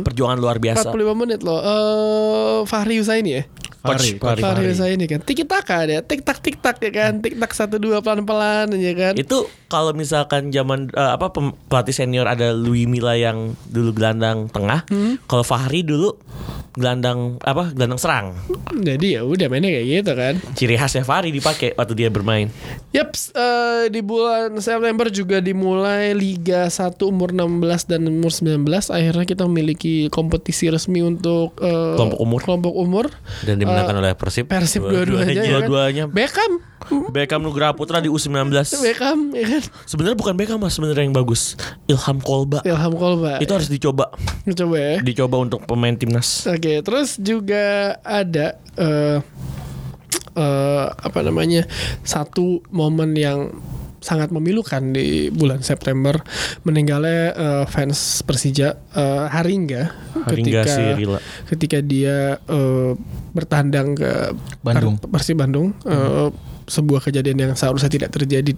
perjuangan 0.04 0.38
luar 0.38 0.56
biasa 0.58 0.88
45 0.90 1.20
menit 1.20 1.40
loh. 1.42 1.60
Eh 1.60 2.58
Fahri 2.64 2.98
Husaini 2.98 3.30
ya? 3.38 3.44
Fahri, 3.78 4.18
Fahri. 4.18 4.42
Fahri 4.42 4.64
Husaini 4.74 5.06
kan. 5.06 5.22
Tik 5.22 5.46
tak 5.46 5.70
ya, 5.86 6.02
tik 6.02 6.20
tak 6.26 6.38
tik 6.42 6.56
tak 6.58 6.76
ya 6.82 6.90
kan. 6.90 7.22
Tik 7.22 7.38
tak 7.38 7.52
satu 7.54 7.78
dua 7.78 8.02
pelan 8.02 8.26
pelan 8.26 8.74
ya 8.74 8.92
kan. 8.92 9.14
itu 9.14 9.46
kalau 9.70 9.94
misalkan 9.94 10.50
zaman 10.50 10.90
eh, 10.92 11.12
apa 11.14 11.30
pelatih 11.70 11.94
senior 11.94 12.26
ada 12.26 12.50
Louis 12.50 12.90
Milla 12.90 13.14
yang 13.14 13.54
dulu 13.70 13.94
gelandang 13.94 14.50
tengah 14.50 14.82
Hmm. 14.88 15.20
kalau 15.30 15.44
Fahri 15.44 15.84
dulu 15.84 16.16
gelandang 16.74 17.40
apa 17.40 17.72
gelandang 17.72 18.00
serang 18.00 18.26
Jadi 18.78 19.16
ya 19.16 19.22
udah 19.22 19.46
mainnya 19.48 19.70
kayak 19.70 19.86
gitu 19.88 20.12
kan. 20.12 20.34
ciri 20.54 20.74
khasnya 20.74 21.02
Fahri 21.02 21.30
dipakai 21.30 21.74
waktu 21.74 21.94
dia 21.94 22.08
bermain 22.08 22.52
Yap, 22.90 23.12
eh, 23.14 23.84
di 23.88 24.00
bulan 24.00 24.56
September 24.58 25.08
juga 25.08 25.38
dimulai 25.38 26.12
Liga 26.12 26.66
1 26.66 26.96
umur 27.04 27.30
16 27.30 27.84
dan 27.84 28.00
umur 28.04 28.32
19. 28.32 28.64
Akhirnya 28.88 29.24
kita 29.24 29.44
memiliki 29.44 30.08
kompetisi 30.08 30.66
resmi 30.66 31.00
untuk 31.00 31.52
eh, 31.58 31.94
Kelompok 31.94 32.18
umur. 32.18 32.40
Kelompok 32.40 32.74
umur. 32.74 33.04
Dan 33.44 33.60
dimenangkan 33.60 33.92
oleh 33.94 34.16
Persib. 34.16 34.48
Persib 34.48 34.82
dua-duanya. 34.82 35.36
ya 35.36 35.42
kan? 35.42 35.68
Dua-duanya. 35.68 36.04
Beckham. 36.08 36.52
Beckham 37.12 37.42
Nugraha 37.42 37.74
Putra 37.74 37.98
di 37.98 38.08
U19 38.08 38.48
Beckham 38.80 39.34
ya 39.34 39.44
kan. 39.44 39.62
sebenarnya 39.84 40.16
bukan 40.16 40.34
Beckham 40.34 40.56
mas 40.56 40.72
sebenarnya 40.72 41.04
yang 41.04 41.12
bagus 41.12 41.58
Ilham 41.84 42.22
Kolba 42.22 42.64
Ilham 42.64 42.94
Kolba. 42.96 43.42
itu 43.42 43.50
harus 43.52 43.68
dicoba 43.68 44.14
coba 44.56 44.76
ya. 44.78 44.94
dicoba 45.02 45.36
untuk 45.36 45.66
pemain 45.68 45.92
timnas 45.92 46.48
Oke, 46.48 46.57
terus 46.82 47.16
juga 47.16 47.96
ada 48.02 48.58
eh 48.74 49.18
eh, 50.34 50.86
apa 50.90 51.18
namanya 51.20 51.66
satu 52.02 52.62
momen 52.70 53.14
yang 53.14 53.50
sangat 53.98 54.30
memilukan 54.30 54.94
di 54.94 55.26
bulan 55.28 55.58
September 55.60 56.14
meninggalnya 56.62 57.34
eh, 57.34 57.64
fans 57.66 58.22
Persija 58.22 58.78
eh, 58.94 59.26
Haringga 59.26 59.90
Haringga 60.22 60.62
ketika 60.62 60.62
Sirila. 60.70 61.18
ketika 61.50 61.78
dia 61.82 62.16
eh, 62.38 62.90
bertandang 63.34 63.98
ke 63.98 64.10
Bandung. 64.62 65.02
Per- 65.02 65.10
Persib 65.10 65.42
Bandung 65.42 65.74
eh, 65.82 66.30
sebuah 66.68 67.00
kejadian 67.02 67.36
yang 67.40 67.52
seharusnya 67.56 67.90
tidak 67.90 68.10
terjadi 68.14 68.52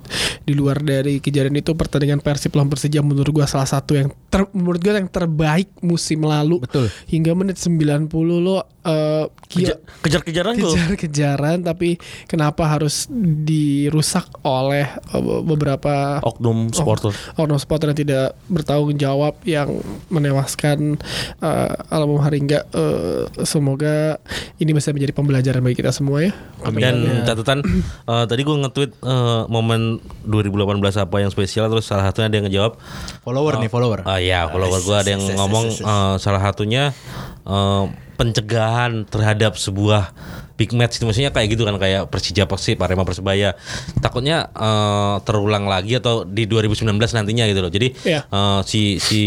di 0.44 0.52
luar 0.52 0.82
dari 0.82 1.22
kejadian 1.22 1.56
itu 1.58 1.72
pertandingan 1.72 2.20
Persib 2.20 2.52
lawan 2.58 2.68
Persija 2.68 3.00
menurut 3.00 3.30
gua 3.30 3.46
salah 3.46 3.70
satu 3.70 3.96
yang 3.96 4.10
ter, 4.28 4.44
menurut 4.52 4.82
gua 4.82 4.98
yang 4.98 5.08
terbaik 5.08 5.70
musim 5.80 6.26
lalu 6.26 6.60
Betul. 6.62 6.90
hingga 7.08 7.32
menit 7.32 7.56
90 7.56 8.10
lo 8.42 8.66
eh, 8.82 9.24
Keja- 9.44 9.82
kejar-kejaran 10.00 10.54
kejar-kejaran 10.54 11.58
tapi 11.60 11.98
kenapa 12.24 12.70
harus 12.70 13.10
dirusak 13.42 14.24
oleh 14.40 14.86
eh, 14.86 15.22
beberapa 15.42 16.22
oknum 16.22 16.70
supporter. 16.70 17.10
oknum 17.34 17.58
supporter 17.58 17.90
yang 17.90 17.98
tidak 17.98 18.26
bertanggung 18.46 18.94
jawab 18.94 19.34
yang 19.42 19.82
menewaskan 20.06 20.96
eh, 21.38 21.72
almarhum 21.88 22.22
Haringga. 22.22 22.70
Eh, 22.70 23.22
semoga 23.42 24.16
ini 24.56 24.70
bisa 24.70 24.90
menjadi 24.90 25.10
pembelajaran 25.10 25.60
bagi 25.60 25.76
kita 25.76 25.90
semua 25.90 26.22
ya. 26.22 26.32
Dan 26.70 26.96
catatan 27.24 27.58
eh, 28.12 28.24
tadi 28.24 28.40
gue 28.40 28.56
nge-tweet 28.56 28.92
eh, 28.98 29.42
momen 29.46 29.98
2018 30.24 30.78
apa 31.00 31.16
yang 31.18 31.28
spesial 31.28 31.66
terus 31.66 31.84
salah 31.84 32.06
satunya 32.06 32.28
ada 32.28 32.36
yang 32.36 32.46
ngejawab 32.46 32.72
Follower 33.20 33.58
nih, 33.58 33.68
follower. 33.68 33.98
Ah 34.04 34.16
ya, 34.16 34.46
follower 34.46 34.78
gue 34.78 34.96
ada 34.96 35.10
yang 35.10 35.24
ngomong 35.34 35.64
eh, 35.70 36.14
salah 36.16 36.40
satunya 36.40 36.94
eh, 37.42 37.84
pencegahan 38.14 38.68
keindahan 38.70 38.92
terhadap 39.04 39.52
sebuah 39.54 40.14
big 40.54 40.70
match 40.72 41.00
itu. 41.00 41.04
Maksudnya 41.04 41.32
kayak 41.32 41.48
gitu 41.50 41.64
kan 41.64 41.74
kayak 41.74 42.06
Persija 42.06 42.44
Persib 42.44 42.78
Arema 42.78 43.02
Persebaya. 43.02 43.56
Takutnya 43.98 44.46
eh, 44.48 45.16
terulang 45.24 45.66
lagi 45.66 45.96
atau 45.96 46.22
di 46.22 46.44
2019 46.44 46.86
nantinya 46.94 47.44
gitu 47.48 47.60
loh. 47.60 47.72
Jadi 47.72 47.88
Iya. 48.04 48.20
eh, 48.24 48.60
si 48.62 48.82
si 48.96 49.22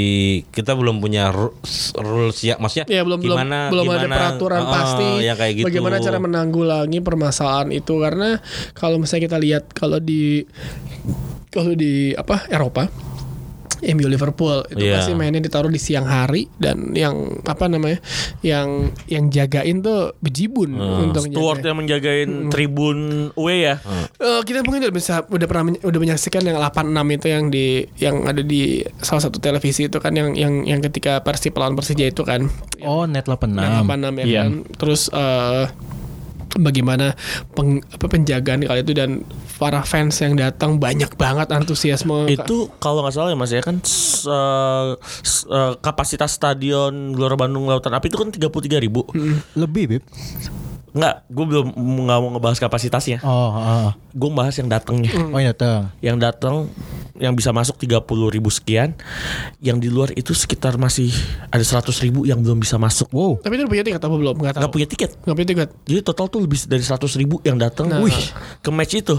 kita 0.48 0.74
belum 0.74 1.02
punya 1.02 1.30
ru- 1.30 1.58
rules 1.98 2.40
ya 2.40 2.56
maksudnya 2.56 2.86
Ya 2.88 3.02
belum 3.02 3.20
gimana 3.20 3.68
belum 3.68 3.84
belum 3.84 3.94
ada 3.94 4.06
gimana, 4.06 4.16
peraturan 4.16 4.62
eh, 4.62 4.70
pasti 4.70 5.08
yang 5.22 5.36
kayak 5.36 5.54
gitu. 5.58 5.66
bagaimana 5.68 5.98
cara 6.00 6.18
menanggulangi 6.22 7.00
permasalahan 7.02 7.70
itu. 7.74 7.94
Karena 7.98 8.38
kalau 8.72 8.96
misalnya 8.96 9.28
kita 9.28 9.38
lihat 9.42 9.64
kalau 9.74 9.98
di 9.98 10.46
kalau 11.50 11.74
di 11.74 12.14
apa 12.14 12.46
Eropa 12.48 12.88
MU 13.86 14.08
Liverpool 14.08 14.64
itu 14.70 14.80
Iya. 14.82 14.96
pasti 14.96 15.12
mainnya 15.14 15.40
ditaruh 15.40 15.68
di 15.68 15.78
siang 15.78 16.04
hari 16.04 16.48
dan 16.56 16.92
yang 16.92 17.14
apa 17.42 17.66
namanya 17.66 18.00
yang 18.42 18.90
yang 19.06 19.28
jagain 19.28 19.80
tuh 19.80 20.16
bejibun 20.18 20.74
untuk 20.74 21.26
Stuart 21.26 21.60
jaga. 21.60 21.68
yang 21.68 21.78
menjagain 21.78 22.30
tribun 22.48 22.98
away 23.34 23.66
ya. 23.66 23.76
Eh, 24.16 24.42
kita 24.42 24.62
mungkin 24.62 24.84
udah 24.84 24.94
bisa 24.94 25.14
udah 25.24 25.46
pernah 25.46 25.64
men- 25.66 25.82
udah 25.82 26.00
menyaksikan 26.00 26.42
yang 26.42 26.58
86 26.58 26.88
itu 27.14 27.28
yang 27.28 27.44
di 27.48 27.68
yang 27.98 28.16
ada 28.24 28.40
di 28.40 28.62
salah 28.98 29.20
satu 29.22 29.38
televisi 29.38 29.86
itu 29.86 29.98
kan 29.98 30.12
yang 30.12 30.32
yang 30.34 30.64
yang 30.64 30.80
ketika 30.82 31.20
Persib 31.20 31.54
lawan 31.54 31.74
Persija 31.74 32.06
itu 32.06 32.22
kan 32.22 32.48
Oh, 32.80 33.04
net 33.04 33.24
86. 33.24 33.56
Yang 33.58 33.74
86 33.82 34.14
ya 34.14 34.24
Iya. 34.24 34.40
kan. 34.40 34.52
Terus 34.74 35.02
eh, 35.10 35.64
bagaimana 36.56 37.18
peng, 37.52 37.82
apa 37.84 38.06
penjagaan 38.06 38.62
kali 38.62 38.80
itu 38.80 38.94
dan 38.94 39.26
para 39.56 39.82
fans 39.82 40.18
yang 40.18 40.34
datang 40.34 40.78
banyak 40.78 41.14
banget 41.14 41.50
antusiasme. 41.50 42.26
Itu 42.28 42.70
kalau 42.78 43.02
nggak 43.02 43.14
salah 43.14 43.30
ya 43.30 43.38
Mas 43.38 43.50
ya 43.50 43.62
kan 43.62 43.78
s- 43.82 44.28
eh, 45.46 45.74
kapasitas 45.80 46.34
stadion 46.34 47.12
Gelora 47.12 47.36
Bandung 47.36 47.66
Lautan 47.66 47.92
Api 47.92 48.08
itu 48.08 48.18
kan 48.18 48.30
33 48.30 48.50
ribu. 48.78 49.06
Lebih, 49.54 49.84
Bib. 49.90 50.04
Nggak, 50.94 51.16
gue 51.26 51.46
belum 51.50 51.66
nggak 51.74 52.20
mau 52.22 52.30
ngebahas 52.38 52.60
kapasitasnya. 52.62 53.26
Oh, 53.26 53.50
oh. 53.50 53.90
Gue 54.14 54.30
bahas 54.30 54.54
yang 54.62 54.70
datangnya. 54.70 55.10
Oh, 55.34 55.42
yang 55.42 55.50
datang. 55.58 55.90
Yang 56.06 56.18
datang 56.22 56.56
yang 57.18 57.34
bisa 57.34 57.50
masuk 57.50 57.78
30 57.82 58.06
ribu 58.30 58.50
sekian, 58.50 58.94
yang 59.58 59.78
di 59.78 59.90
luar 59.90 60.14
itu 60.14 60.34
sekitar 60.34 60.78
masih 60.78 61.10
ada 61.50 61.62
100 61.62 61.90
ribu 62.06 62.26
yang 62.30 62.42
belum 62.42 62.62
bisa 62.62 62.78
masuk. 62.78 63.10
Wow. 63.10 63.42
Tapi 63.42 63.58
itu 63.58 63.66
udah 63.66 63.72
punya 63.74 63.84
tiket 63.86 64.02
apa 64.02 64.16
belum? 64.18 64.36
Nggak 64.38 64.54
tahu. 64.54 64.62
Nggak 64.62 64.74
punya 64.74 64.88
tiket. 64.90 65.12
Nggak 65.26 65.36
punya 65.36 65.50
tiket. 65.50 65.70
Jadi 65.90 66.00
total 66.06 66.26
tuh 66.30 66.40
lebih 66.46 66.58
dari 66.70 66.84
100 66.86 67.22
ribu 67.22 67.36
yang 67.42 67.58
datang. 67.58 67.86
Nah. 67.90 68.02
Wih, 68.02 68.20
ke 68.62 68.70
match 68.70 68.94
itu. 68.98 69.18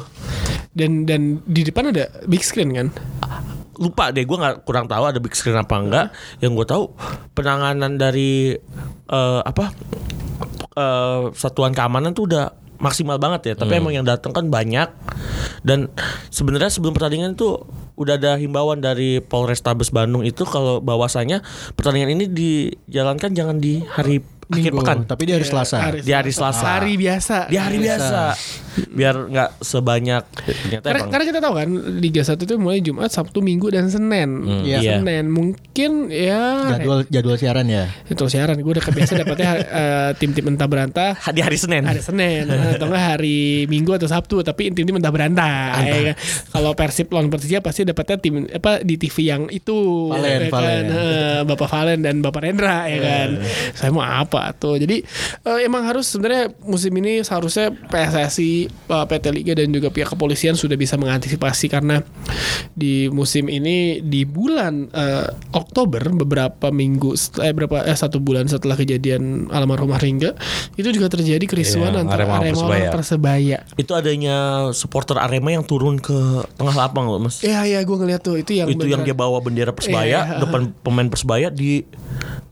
Dan 0.74 1.06
dan 1.06 1.42
di 1.46 1.62
depan 1.66 1.90
ada 1.90 2.06
big 2.26 2.42
screen 2.42 2.70
kan. 2.74 2.88
Lupa 3.78 4.10
deh 4.10 4.24
gue 4.24 4.38
nggak 4.38 4.66
kurang 4.66 4.86
tahu 4.86 5.04
ada 5.08 5.18
big 5.18 5.34
screen 5.34 5.58
apa 5.58 5.76
enggak. 5.78 6.06
Yang 6.40 6.52
gue 6.62 6.66
tahu 6.70 6.82
penanganan 7.32 7.98
dari 7.98 8.54
eh, 9.08 9.40
apa 9.42 9.74
eh, 10.74 11.22
satuan 11.34 11.72
keamanan 11.74 12.12
tuh 12.12 12.30
udah 12.30 12.54
maksimal 12.82 13.16
banget 13.16 13.52
ya. 13.52 13.54
Tapi 13.54 13.80
emang 13.80 13.94
yang 13.94 14.06
datang 14.06 14.34
kan 14.34 14.50
banyak. 14.50 14.88
Dan 15.64 15.88
sebenarnya 16.28 16.68
sebelum 16.68 16.92
pertandingan 16.92 17.38
tuh 17.38 17.64
udah 17.94 18.18
ada 18.18 18.34
himbauan 18.36 18.82
dari 18.82 19.22
Polrestabes 19.22 19.94
Bandung 19.94 20.26
itu 20.26 20.42
kalau 20.44 20.82
bahwasanya 20.82 21.40
pertandingan 21.78 22.10
ini 22.18 22.24
dijalankan 22.26 23.30
jangan 23.32 23.56
di 23.62 23.80
hari 23.86 24.20
akhir 24.50 24.76
Minggu, 24.76 24.84
pekan. 24.84 24.98
Tapi 25.08 25.22
di 25.24 25.32
hari 25.32 25.46
Selasa. 25.46 25.76
Di 26.04 26.12
hari 26.12 26.32
Selasa. 26.34 26.66
Hari 26.76 26.92
biasa. 27.00 27.36
di 27.48 27.56
hari 27.56 27.78
biasa 27.80 28.22
biar 28.90 29.14
nggak 29.30 29.50
sebanyak 29.62 30.24
ternyata 30.34 30.86
Karena, 30.90 31.04
karena 31.10 31.24
kita 31.30 31.40
tahu 31.40 31.54
kan 31.54 31.68
Liga 31.98 32.22
1 32.26 32.34
itu 32.38 32.54
mulai 32.58 32.80
Jumat, 32.82 33.10
Sabtu, 33.10 33.38
Minggu 33.40 33.70
dan 33.70 33.86
Senin. 33.90 34.44
Iya. 34.66 34.78
Iya. 34.82 34.92
Senin 35.00 35.30
mungkin 35.30 36.10
ya 36.10 36.70
Jadwal 36.76 37.06
jadwal 37.08 37.36
siaran 37.38 37.66
ya. 37.70 37.86
itu 38.10 38.24
siaran 38.26 38.58
gue 38.58 38.72
udah 38.74 38.84
kebiasa 38.84 39.12
dapetnya 39.20 39.50
eh, 39.82 40.10
tim-tim 40.18 40.44
entah 40.50 40.68
berantah 40.68 41.16
di 41.30 41.40
hari 41.40 41.58
Senin 41.58 41.86
hari 41.86 42.02
Senin 42.02 42.50
atau 42.50 42.86
enggak 42.90 43.04
hari 43.16 43.66
Minggu 43.70 43.94
atau 43.94 44.08
Sabtu 44.10 44.42
tapi 44.42 44.70
tim-tim 44.74 44.98
entah 44.98 45.12
berantah 45.14 45.78
ya 45.82 46.12
kan? 46.12 46.16
kalau 46.50 46.70
Persib 46.74 47.10
lawan 47.14 47.30
Persija 47.30 47.62
pasti 47.62 47.86
dapatnya 47.86 48.16
tim 48.18 48.46
apa 48.50 48.82
di 48.82 48.94
TV 48.98 49.16
yang 49.30 49.42
itu 49.50 50.10
Valen, 50.10 50.24
ya 50.24 50.38
kan? 50.38 50.50
Valen. 50.50 50.84
Eh, 50.84 51.40
Bapak 51.46 51.68
Valen 51.70 52.00
dan 52.02 52.16
Bapak 52.20 52.40
Rendra 52.44 52.86
ya 52.90 52.98
kan 53.00 53.28
saya 53.74 53.90
mau 53.90 54.04
apa 54.04 54.52
tuh 54.56 54.78
jadi 54.80 55.02
eh, 55.46 55.58
emang 55.66 55.86
harus 55.86 56.10
sebenarnya 56.10 56.52
musim 56.64 56.92
ini 56.98 57.20
seharusnya 57.24 57.70
PSSI 57.70 58.63
eh, 58.66 59.04
PT 59.06 59.24
Liga 59.30 59.52
dan 59.54 59.70
juga 59.70 59.88
pihak 59.88 60.10
kepolisian 60.10 60.54
sudah 60.54 60.74
bisa 60.74 60.94
mengantisipasi 60.94 61.66
karena 61.66 62.02
di 62.70 63.06
musim 63.08 63.46
ini 63.46 63.74
di 64.00 64.24
bulan 64.24 64.88
eh, 64.88 65.26
Oktober 65.50 66.00
beberapa 66.16 66.68
minggu 66.68 67.12
eh 67.38 67.50
berapa 67.50 67.82
eh 67.82 67.94
satu 67.94 68.18
bulan 68.18 68.44
setelah 68.44 68.74
kejadian 68.74 69.48
almarhum 69.48 69.92
Ringga 69.94 70.34
itu 70.74 70.90
juga 70.90 71.06
terjadi 71.08 71.40
kerisuan 71.42 71.92
Iya, 71.92 72.02
antara 72.02 72.24
Arema 72.24 72.36
Arema 72.36 72.50
Persebaya. 72.50 72.88
Persebaya. 72.90 73.58
itu 73.74 73.92
adanya 73.92 74.36
supporter 74.70 75.16
Arema 75.16 75.50
yang 75.50 75.62
turun 75.62 75.96
ke 75.96 76.16
tengah 76.52 76.74
lapang 76.74 77.06
loh 77.06 77.18
mas 77.18 77.40
Iya 77.40 77.62
iya 77.64 77.80
gue 77.80 77.94
ngeliat 77.94 78.20
tuh 78.20 78.36
itu 78.36 78.52
yang 78.54 78.66
itu 78.66 78.84
yang 78.84 79.00
dia 79.00 79.12
beneran- 79.12 79.22
bawa 79.22 79.38
bendera 79.40 79.70
persebaya 79.70 80.02
Iya. 80.26 80.40
depan 80.40 80.60
pemain 80.76 81.06
persebaya 81.06 81.48
di 81.48 81.86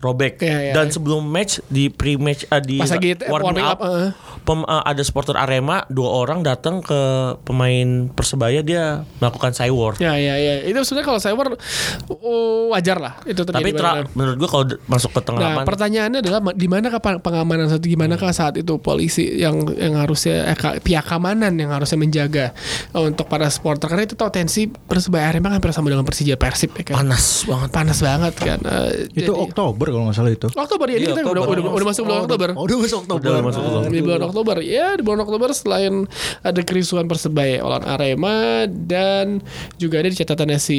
robek. 0.03 0.43
Iya, 0.43 0.59
iya, 0.71 0.73
dan 0.75 0.91
iya. 0.91 0.93
sebelum 0.93 1.23
match 1.23 1.63
di 1.71 1.87
pre 1.89 2.19
match 2.19 2.43
di 2.67 2.79
Pas 2.83 2.91
lagi 2.91 3.15
warming 3.27 3.63
warming 3.63 3.67
up, 3.67 3.79
up, 3.79 3.81
eh. 3.87 4.11
pem- 4.43 4.67
eh, 4.67 4.83
ada 4.83 5.03
supporter 5.03 5.39
Arema 5.39 5.87
dua 5.87 6.11
orang 6.11 6.43
datang 6.43 6.83
ke 6.83 7.01
pemain 7.47 8.11
persebaya 8.11 8.61
dia 8.67 9.07
melakukan 9.23 9.55
cywar 9.55 9.99
Ya 10.03 10.19
ya 10.19 10.35
ya. 10.35 10.67
Itu 10.67 10.83
sebenarnya 10.83 11.07
kalau 11.07 11.21
saya 11.23 11.35
oh, 11.39 12.73
wajar 12.75 12.99
lah 12.99 13.15
itu 13.25 13.43
terjadi. 13.43 13.63
tapi 13.63 13.71
tra- 13.75 14.07
menurut 14.17 14.37
gua 14.39 14.49
kalau 14.51 14.65
masuk 14.87 15.11
ke 15.15 15.21
tengah 15.23 15.41
Nah 15.41 15.49
lapangan 15.55 15.69
pertanyaannya 15.69 16.19
adalah 16.23 16.41
di 16.55 16.69
mana 16.69 16.87
peng- 16.99 17.23
pengamanan 17.23 17.67
saat 17.71 17.83
gimana 17.83 18.15
saat 18.33 18.55
itu 18.59 18.79
polisi 18.79 19.39
yang 19.39 19.63
yang 19.77 19.95
harusnya 19.99 20.51
eh, 20.51 20.57
pihak 20.81 21.05
keamanan 21.07 21.55
yang 21.55 21.71
harusnya 21.71 21.99
menjaga 21.99 22.51
eh, 22.91 23.03
untuk 23.03 23.27
para 23.31 23.47
supporter? 23.49 23.87
Karena 23.87 24.05
itu 24.07 24.15
tahu 24.19 24.31
tensi 24.33 24.67
persebaya 24.67 25.31
Arema 25.31 25.53
kan 25.53 25.61
sama 25.73 25.89
dengan 25.89 26.03
Persija 26.07 26.35
Persib 26.37 26.75
ya 26.75 26.85
kan? 26.93 27.07
Panas 27.07 27.45
banget. 27.47 27.69
Panas 27.71 27.99
banget 28.03 28.35
kan 28.37 28.59
Eh, 28.63 29.11
Itu 29.13 29.33
jadi- 29.35 29.52
Oktober 29.53 29.87
kalau 29.87 30.05
nggak 30.05 30.17
salah 30.17 30.33
itu. 30.33 30.49
Oktober 30.49 30.87
ya 30.89 30.97
ini 30.97 31.03
Iya, 31.03 31.09
kita 31.13 31.21
udah, 31.23 31.43
Oktober. 31.45 31.57
udah, 31.61 31.73
udah 31.73 31.87
masuk 31.87 32.03
bulan 32.03 32.21
Oktober. 32.23 32.49
Oh, 32.53 32.65
udah 32.65 32.77
masuk 32.81 32.99
Oktober. 32.99 33.29
Udah 33.29 33.45
masuk 33.45 33.63
Oktober. 33.63 33.89
Di 33.89 34.01
bulan 34.01 34.23
Oktober 34.25 34.57
ya 34.59 34.87
di 34.93 35.03
bulan 35.03 35.21
Oktober 35.21 35.49
selain 35.53 35.95
ada 36.41 36.61
kerisuan 36.61 37.05
persebaya 37.05 37.61
lawan 37.61 37.85
Arema 37.85 38.37
dan 38.67 39.45
juga 39.77 40.01
ada 40.01 40.09
di 40.09 40.17
catatannya 40.17 40.57
si 40.57 40.79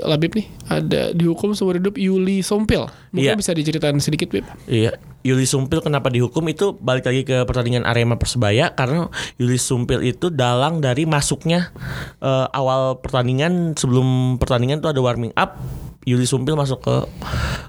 Labib 0.00 0.32
nih 0.32 0.46
ada 0.66 1.10
dihukum 1.10 1.52
seumur 1.52 1.76
hidup 1.76 1.94
Yuli 1.94 2.40
Sompil 2.40 2.86
mungkin 3.10 3.22
Iya. 3.26 3.34
bisa 3.34 3.50
diceritain 3.50 3.96
sedikit 3.98 4.28
Bib 4.28 4.44
Iya, 4.64 4.94
Yuli 5.20 5.44
Sumpil 5.44 5.80
kenapa 5.80 6.08
dihukum 6.08 6.44
itu 6.46 6.74
balik 6.74 7.04
lagi 7.04 7.22
ke 7.22 7.42
pertandingan 7.42 7.82
Arema 7.82 8.14
Persebaya 8.14 8.70
karena 8.70 9.08
Yuli 9.34 9.56
Sumpil 9.56 10.04
itu 10.04 10.28
dalang 10.28 10.78
dari 10.78 11.04
masuknya 11.04 11.72
eh, 12.18 12.46
awal 12.50 12.98
pertandingan 12.98 13.74
sebelum 13.74 14.36
pertandingan 14.36 14.78
tuh 14.78 14.90
ada 14.90 15.00
warming 15.00 15.32
up. 15.34 15.56
Yuli 16.04 16.24
Sumpil 16.24 16.52
masuk 16.52 16.80
ke 16.80 16.96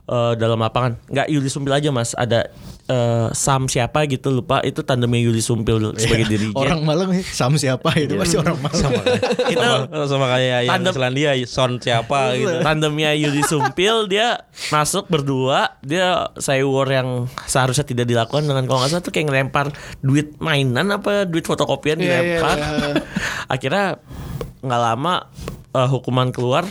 eh, 0.05 0.33
dalam 0.35 0.59
lapangan. 0.59 0.99
Nggak 1.07 1.27
Yuli 1.27 1.47
Sumpil 1.47 1.71
aja 1.71 1.89
mas, 1.89 2.11
ada 2.13 2.51
eh, 2.85 3.27
Sam 3.31 3.65
siapa 3.65 4.03
gitu 4.05 4.29
lupa. 4.29 4.59
Itu 4.59 4.83
tandemnya 4.83 5.23
Yuli 5.23 5.39
Sumpil 5.39 5.95
sebagai 5.95 6.27
dirijen. 6.27 6.53
Orang 6.53 6.83
Malang 6.83 7.15
nih, 7.15 7.23
Sam 7.23 7.55
siapa? 7.55 7.95
Itu 7.95 8.15
pasti 8.15 8.35
orang 8.35 8.59
Malang. 8.59 8.75
sama 8.75 9.01
itu 9.53 9.63
sama, 9.89 10.05
sama 10.05 10.25
kayak 10.31 10.59
yang 10.67 10.73
Tandem- 10.75 10.95
Selandia 10.95 11.31
Son 11.47 11.71
siapa 11.79 12.35
gitu. 12.35 12.55
Tandemnya 12.59 13.15
Yuli 13.15 13.41
Sumpil 13.41 14.07
dia 14.07 14.43
masuk 14.69 15.07
berdua. 15.07 15.79
Dia 15.79 16.29
war 16.65 16.89
yang 16.89 17.09
seharusnya 17.45 17.83
tidak 17.83 18.05
dilakukan 18.05 18.43
dengan 18.43 18.63
kalau 18.65 18.83
nggak 18.83 18.91
salah 18.91 19.03
tuh 19.03 19.11
kayak 19.11 19.27
ngelempar 19.31 19.71
duit 19.99 20.35
mainan 20.37 20.91
apa 20.91 21.23
duit 21.23 21.43
fotokopian 21.43 21.97
Iya, 21.97 22.05
iya, 22.05 22.19
dilempar. 22.19 22.57
iya. 22.57 22.89
akhirnya 23.53 23.85
nggak 24.59 24.81
lama 24.81 25.13
eh, 25.71 25.87
hukuman 25.87 26.29
keluar 26.29 26.65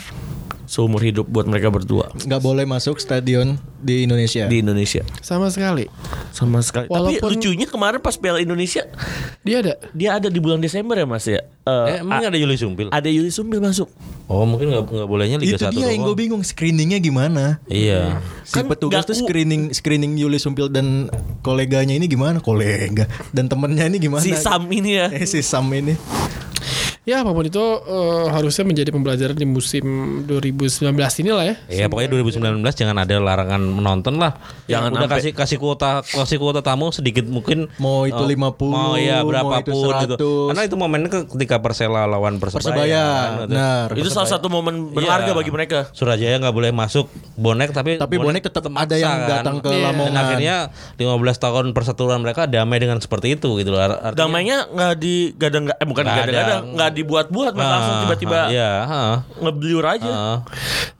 seumur 0.74 0.98
hidup 1.00 1.22
buat 1.24 1.46
mereka 1.46 1.70
berdua 1.70 2.10
Nggak 2.18 2.40
boleh 2.40 2.66
masuk 2.66 2.98
stadion 2.98 3.54
di 3.78 4.02
Indonesia. 4.02 4.44
di 4.44 4.58
Indonesia 4.58 5.06
sama 5.20 5.46
sekali 5.48 5.86
sama 6.30 6.58
sekali 6.60 6.88
Walaupun- 6.88 7.14
tapi 7.16 7.30
lucunya 7.30 7.66
kemarin 7.66 8.00
pas 8.00 8.16
Piala 8.16 8.40
Indonesia 8.40 8.82
dia 9.40 9.56
ada 9.60 9.72
dia 9.92 10.10
ada 10.12 10.26
di 10.26 10.36
bulan 10.36 10.58
Desember 10.58 10.96
ya 10.96 11.06
mas 11.06 11.22
ya 11.24 11.46
Eh, 11.64 11.70
eh, 11.88 11.96
emang 11.98 12.20
a- 12.20 12.28
ada 12.28 12.36
Yuli 12.36 12.56
Sumpil 12.56 12.90
ada 12.90 13.06
Yuli 13.06 13.30
Sumpil 13.30 13.56
masuk 13.56 13.86
oh 14.26 14.42
mungkin 14.42 14.68
nggak 14.68 14.84
nggak 14.84 15.08
bolehnya 15.08 15.36
Liga 15.38 15.54
itu 15.54 15.62
1 15.62 15.70
dia 15.70 15.86
yang 15.86 16.02
gue 16.02 16.10
doang. 16.10 16.18
bingung 16.18 16.42
screeningnya 16.42 16.98
gimana. 16.98 17.60
iya 17.64 18.18
Si 18.42 18.52
Kan 18.52 18.66
petugas 18.66 19.04
tuh 19.04 19.14
screening 19.14 19.70
screening 19.70 20.18
Yuli 20.18 20.36
Sumpil 20.36 20.68
dan 20.68 21.08
koleganya 21.40 21.92
ini 21.92 22.04
gimana? 22.04 22.40
Kolega 22.40 23.04
dan 23.30 23.46
temennya 23.46 23.86
ini 23.86 23.96
gimana? 23.98 24.20
si 24.20 24.34
Sam 24.34 24.66
ini 24.68 24.90
ya 24.94 25.06
Eh, 25.08 25.24
si 25.24 25.40
Sam 25.40 25.68
ini. 25.70 25.94
Ya 27.04 27.20
apa 27.20 27.30
pun 27.30 27.42
itu 27.42 27.60
eh, 27.60 28.26
harusnya 28.28 28.64
menjadi 28.64 28.88
pembelajaran 28.88 29.34
di 29.34 29.44
musim 29.44 29.84
2019 30.24 30.88
inilah 31.20 31.44
ya. 31.44 31.54
Ya 31.68 31.86
pokoknya 31.86 32.08
2019 32.10 32.40
jangan 32.70 32.96
ada 32.98 33.14
larangan 33.14 33.60
menonton 33.60 34.16
lah. 34.16 34.40
Jangan 34.64 34.88
Udah 34.90 35.04
sampai- 35.04 35.20
kasih 35.20 35.32
kasih 35.34 35.58
kuota 35.58 35.90
kasih 36.00 36.38
kuota 36.38 36.60
tamu 36.60 36.88
sedikit 36.90 37.24
mungkin 37.24 37.68
Mau 37.76 38.04
itu 38.04 38.16
eh, 38.18 38.30
50, 38.30 38.56
mau 38.66 38.94
ya 38.94 39.20
mau 39.20 39.28
berapapun 39.28 39.60
itu 39.60 39.78
gitu. 40.08 40.16
100. 40.16 40.48
Karena 40.48 40.62
itu 40.64 40.76
momennya 40.76 41.08
ke- 41.08 41.26
ketika 41.30 41.56
Persela 41.58 42.04
lawan 42.04 42.36
Persebaya. 42.36 42.64
Persebaya. 42.64 43.04
kan, 43.04 43.28
gitu. 43.34 43.44
Benar. 43.50 43.86
Itu 43.94 44.08
salah 44.08 44.30
satu 44.30 44.46
momen 44.48 44.74
berharga 44.90 45.30
Iya. 45.30 45.36
bagi 45.36 45.50
mereka. 45.50 45.78
Surajaya 45.90 46.36
nggak 46.38 46.54
boleh 46.54 46.70
masuk 46.70 47.06
bonek 47.34 47.70
tapi 47.70 47.96
Tapi 47.96 48.16
bonek 48.16 48.42
tetap 48.42 48.64
ada 48.66 48.94
yang 48.94 49.12
maksa, 49.14 49.28
datang 49.34 49.56
ke 49.58 49.68
Iya. 49.68 49.76
Dan 49.76 49.84
Lamongan. 49.90 50.16
akhirnya 50.18 50.56
15 50.96 51.36
tahun 51.38 51.64
persatuan 51.70 52.18
mereka 52.18 52.46
damai 52.46 52.78
dengan 52.78 52.98
seperti 52.98 53.34
itu 53.34 53.48
gitu 53.56 53.70
loh. 53.70 53.80
Ar- 53.80 54.00
artinya- 54.02 54.16
Damainya 54.16 54.56
nggak 54.66 54.94
digadang 54.96 55.64
eh 55.66 55.84
bukan 55.84 56.02
Nggak 56.02 56.16
digadang-gadang, 56.16 56.48
ada. 56.48 56.53
Nggak 56.62 56.90
dibuat-buat, 56.94 57.52
Mas. 57.52 57.64
langsung 57.64 57.94
Ah, 57.94 58.00
tiba-tiba 58.04 58.38
Iya, 58.48 58.72
ah, 58.84 59.16
ngebliur 59.40 59.84
aja. 59.84 60.10
ah. 60.10 60.36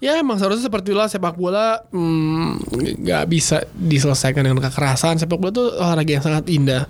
Ya 0.00 0.18
emang 0.18 0.36
seharusnya 0.36 0.66
seperti 0.66 0.90
itulah 0.90 1.08
sepak 1.08 1.34
bola 1.34 1.80
hmm, 1.88 2.60
nggak 3.00 3.24
bisa 3.26 3.62
diselesaikan 3.72 4.42
dengan 4.42 4.60
kekerasan. 4.60 5.16
Sepak 5.16 5.36
bola 5.36 5.50
itu 5.50 5.64
olahraga 5.74 6.10
yang 6.10 6.24
sangat 6.24 6.44
indah, 6.48 6.82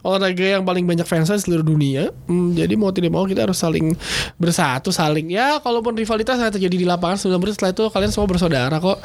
olahraga 0.00 0.58
yang 0.58 0.64
paling 0.64 0.84
banyak 0.84 1.04
fansnya 1.04 1.36
di 1.36 1.44
seluruh 1.44 1.64
dunia. 1.64 2.10
Hmm, 2.26 2.52
jadi 2.52 2.74
mau 2.74 2.90
tidak 2.90 3.10
mau 3.10 3.24
kita 3.24 3.44
harus 3.44 3.56
saling 3.56 3.96
bersatu, 4.36 4.90
saling 4.90 5.28
ya 5.28 5.58
kalaupun 5.58 5.94
rivalitas 5.94 6.38
yang 6.38 6.52
terjadi 6.52 6.76
di 6.76 6.86
lapangan 6.86 7.16
sebenarnya 7.16 7.54
setelah 7.56 7.72
itu 7.72 7.84
kalian 7.88 8.10
semua 8.12 8.28
bersaudara 8.28 8.76
kok. 8.78 8.98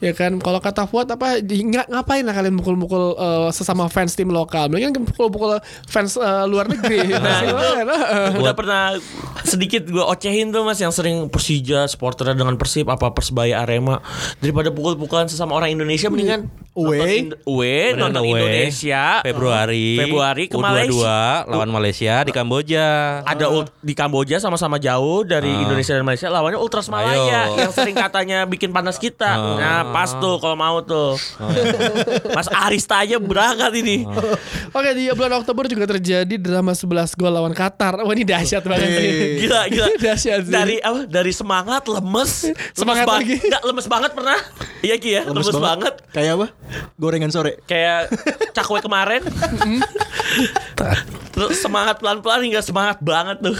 Ya 0.00 0.12
kan 0.12 0.40
kalau 0.40 0.58
kata 0.58 0.84
Fuad 0.84 1.08
apa 1.08 1.38
nggak 1.40 1.86
ngapain 1.88 2.24
lah 2.24 2.34
kalian 2.34 2.56
mukul-mukul 2.56 3.14
eh, 3.14 3.48
sesama 3.52 3.86
fans 3.86 4.16
tim 4.16 4.32
lokal, 4.32 4.72
mendingan 4.72 5.04
pukul-pukul 5.04 5.60
fans 5.86 6.16
eh, 6.16 6.44
luar 6.48 6.66
negeri. 6.66 7.12
Nah, 7.20 7.40
itu 7.44 7.68
Nah, 7.80 8.32
udah 8.38 8.54
pernah 8.60 9.00
sedikit 9.40 9.88
gue 9.88 10.04
ocehin 10.04 10.52
tuh 10.52 10.60
mas 10.60 10.76
yang 10.76 10.92
sering 10.92 11.32
Persija 11.32 11.88
supporternya 11.88 12.36
dengan 12.36 12.60
Persib 12.60 12.92
apa 12.92 13.16
Persebaya 13.16 13.64
Arema. 13.64 14.04
Daripada 14.38 14.68
pukul-pukulan 14.68 15.26
sesama 15.32 15.56
orang 15.56 15.72
Indonesia 15.72 16.12
mendingan 16.12 16.52
Away. 16.80 17.28
nonton, 17.28 17.38
away, 17.44 17.84
nonton 17.96 18.22
away, 18.24 18.30
Indonesia 18.32 19.02
Februari 19.20 19.88
Februari 20.00 20.44
ke 20.48 20.56
U22 20.56 20.64
Malaysia 20.64 21.18
lawan 21.48 21.70
Malaysia 21.70 22.14
di 22.24 22.32
Kamboja. 22.32 22.88
ada 23.24 23.46
di 23.84 23.94
Kamboja 23.96 24.36
sama-sama 24.40 24.80
jauh 24.80 25.22
dari 25.24 25.50
Indonesia 25.50 25.92
dan 25.96 26.04
Malaysia 26.06 26.28
lawannya 26.32 26.58
Ultras 26.60 26.88
Malaya 26.88 27.52
Ayo. 27.52 27.68
yang 27.68 27.72
sering 27.72 27.96
katanya 27.96 28.48
bikin 28.48 28.72
panas 28.72 28.96
kita. 28.96 29.36
Nah, 29.60 29.92
pas 29.92 30.10
tuh 30.16 30.40
kalau 30.40 30.56
mau 30.56 30.80
tuh. 30.84 31.16
Mas 32.34 32.48
Arista 32.50 33.02
aja 33.02 33.20
berangkat 33.20 33.72
ini. 33.80 34.04
Oke 34.70 34.90
di 34.94 35.10
bulan 35.12 35.42
Oktober 35.42 35.66
juga 35.66 35.86
terjadi 35.96 36.34
drama 36.40 36.72
11 36.72 37.14
gol 37.18 37.32
lawan 37.32 37.54
Qatar. 37.54 38.02
Wah 38.02 38.14
ini 38.14 38.24
dahsyat 38.24 38.64
banget 38.64 38.88
sih. 38.90 39.10
Gila 39.44 39.60
gila. 39.68 39.88
Dahsyat 40.10 40.40
sih. 40.46 40.52
Dari 40.52 40.76
apa? 40.80 41.06
Dari 41.06 41.32
semangat 41.34 41.86
lemes. 41.86 42.50
Semangat 42.72 43.06
lemes 43.06 43.18
lagi. 43.20 43.36
Enggak 43.44 43.62
lemes 43.66 43.86
banget 43.86 44.10
pernah? 44.16 44.38
Iya 44.80 44.96
Ki 44.96 45.10
ya, 45.12 45.22
lemes, 45.28 45.52
banget. 45.52 45.94
Kayak 46.08 46.32
apa? 46.40 46.46
Gorengan 46.96 47.32
sore. 47.32 47.60
Kayak 47.66 48.12
cakwe 48.54 48.80
kemarin. 48.84 49.22
Terus 51.34 51.56
semangat 51.62 51.98
pelan-pelan 51.98 52.46
hingga 52.46 52.62
semangat 52.62 52.98
banget 53.00 53.40
tuh. 53.40 53.56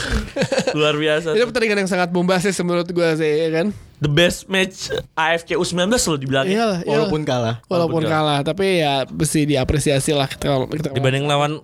Luar 0.76 0.94
biasa. 0.94 1.34
Itu 1.34 1.48
pertandingan 1.50 1.86
yang 1.86 1.90
sangat 1.90 2.08
bombastis 2.12 2.58
menurut 2.60 2.88
gue 2.90 3.08
sih 3.16 3.32
ya 3.46 3.50
kan. 3.50 3.89
The 4.00 4.08
best 4.08 4.48
match 4.48 4.88
AFC 5.12 5.52
U19 5.52 5.76
loh 5.86 6.16
dibilangnya. 6.16 6.50
Iyalah, 6.50 6.78
iyalah. 6.80 6.90
Walaupun 7.04 7.20
kalah. 7.22 7.54
Walaupun 7.66 8.02
kalah, 8.02 8.40
tapi 8.40 8.80
ya 8.80 9.04
mesti 9.04 9.44
diapresiasi 9.46 10.10
lah 10.12 10.24
kita, 10.24 10.56
kita 10.66 10.88
Dibanding 10.90 11.24
lawan 11.24 11.60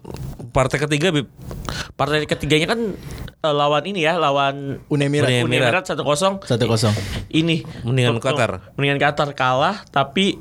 partai 0.53 0.77
ketiga 0.79 1.09
Bib. 1.11 1.29
Partai 1.93 2.25
ketiganya 2.25 2.71
kan 2.71 2.81
eh, 3.39 3.55
lawan 3.55 3.85
ini 3.85 4.05
ya, 4.05 4.17
lawan 4.17 4.81
Unemirat. 4.87 5.29
Uni 5.29 5.41
Uni 5.43 5.57
Emirat. 5.57 5.81
Emirat 5.81 5.85
1-0. 5.89 6.45
Satu 6.45 6.65
kosong. 6.67 6.95
Ini 7.31 7.65
Mendingan 7.83 8.17
Qatar. 8.19 8.73
Mendingan 8.75 8.97
Qatar 8.99 9.33
kalah 9.33 9.85
tapi 9.87 10.37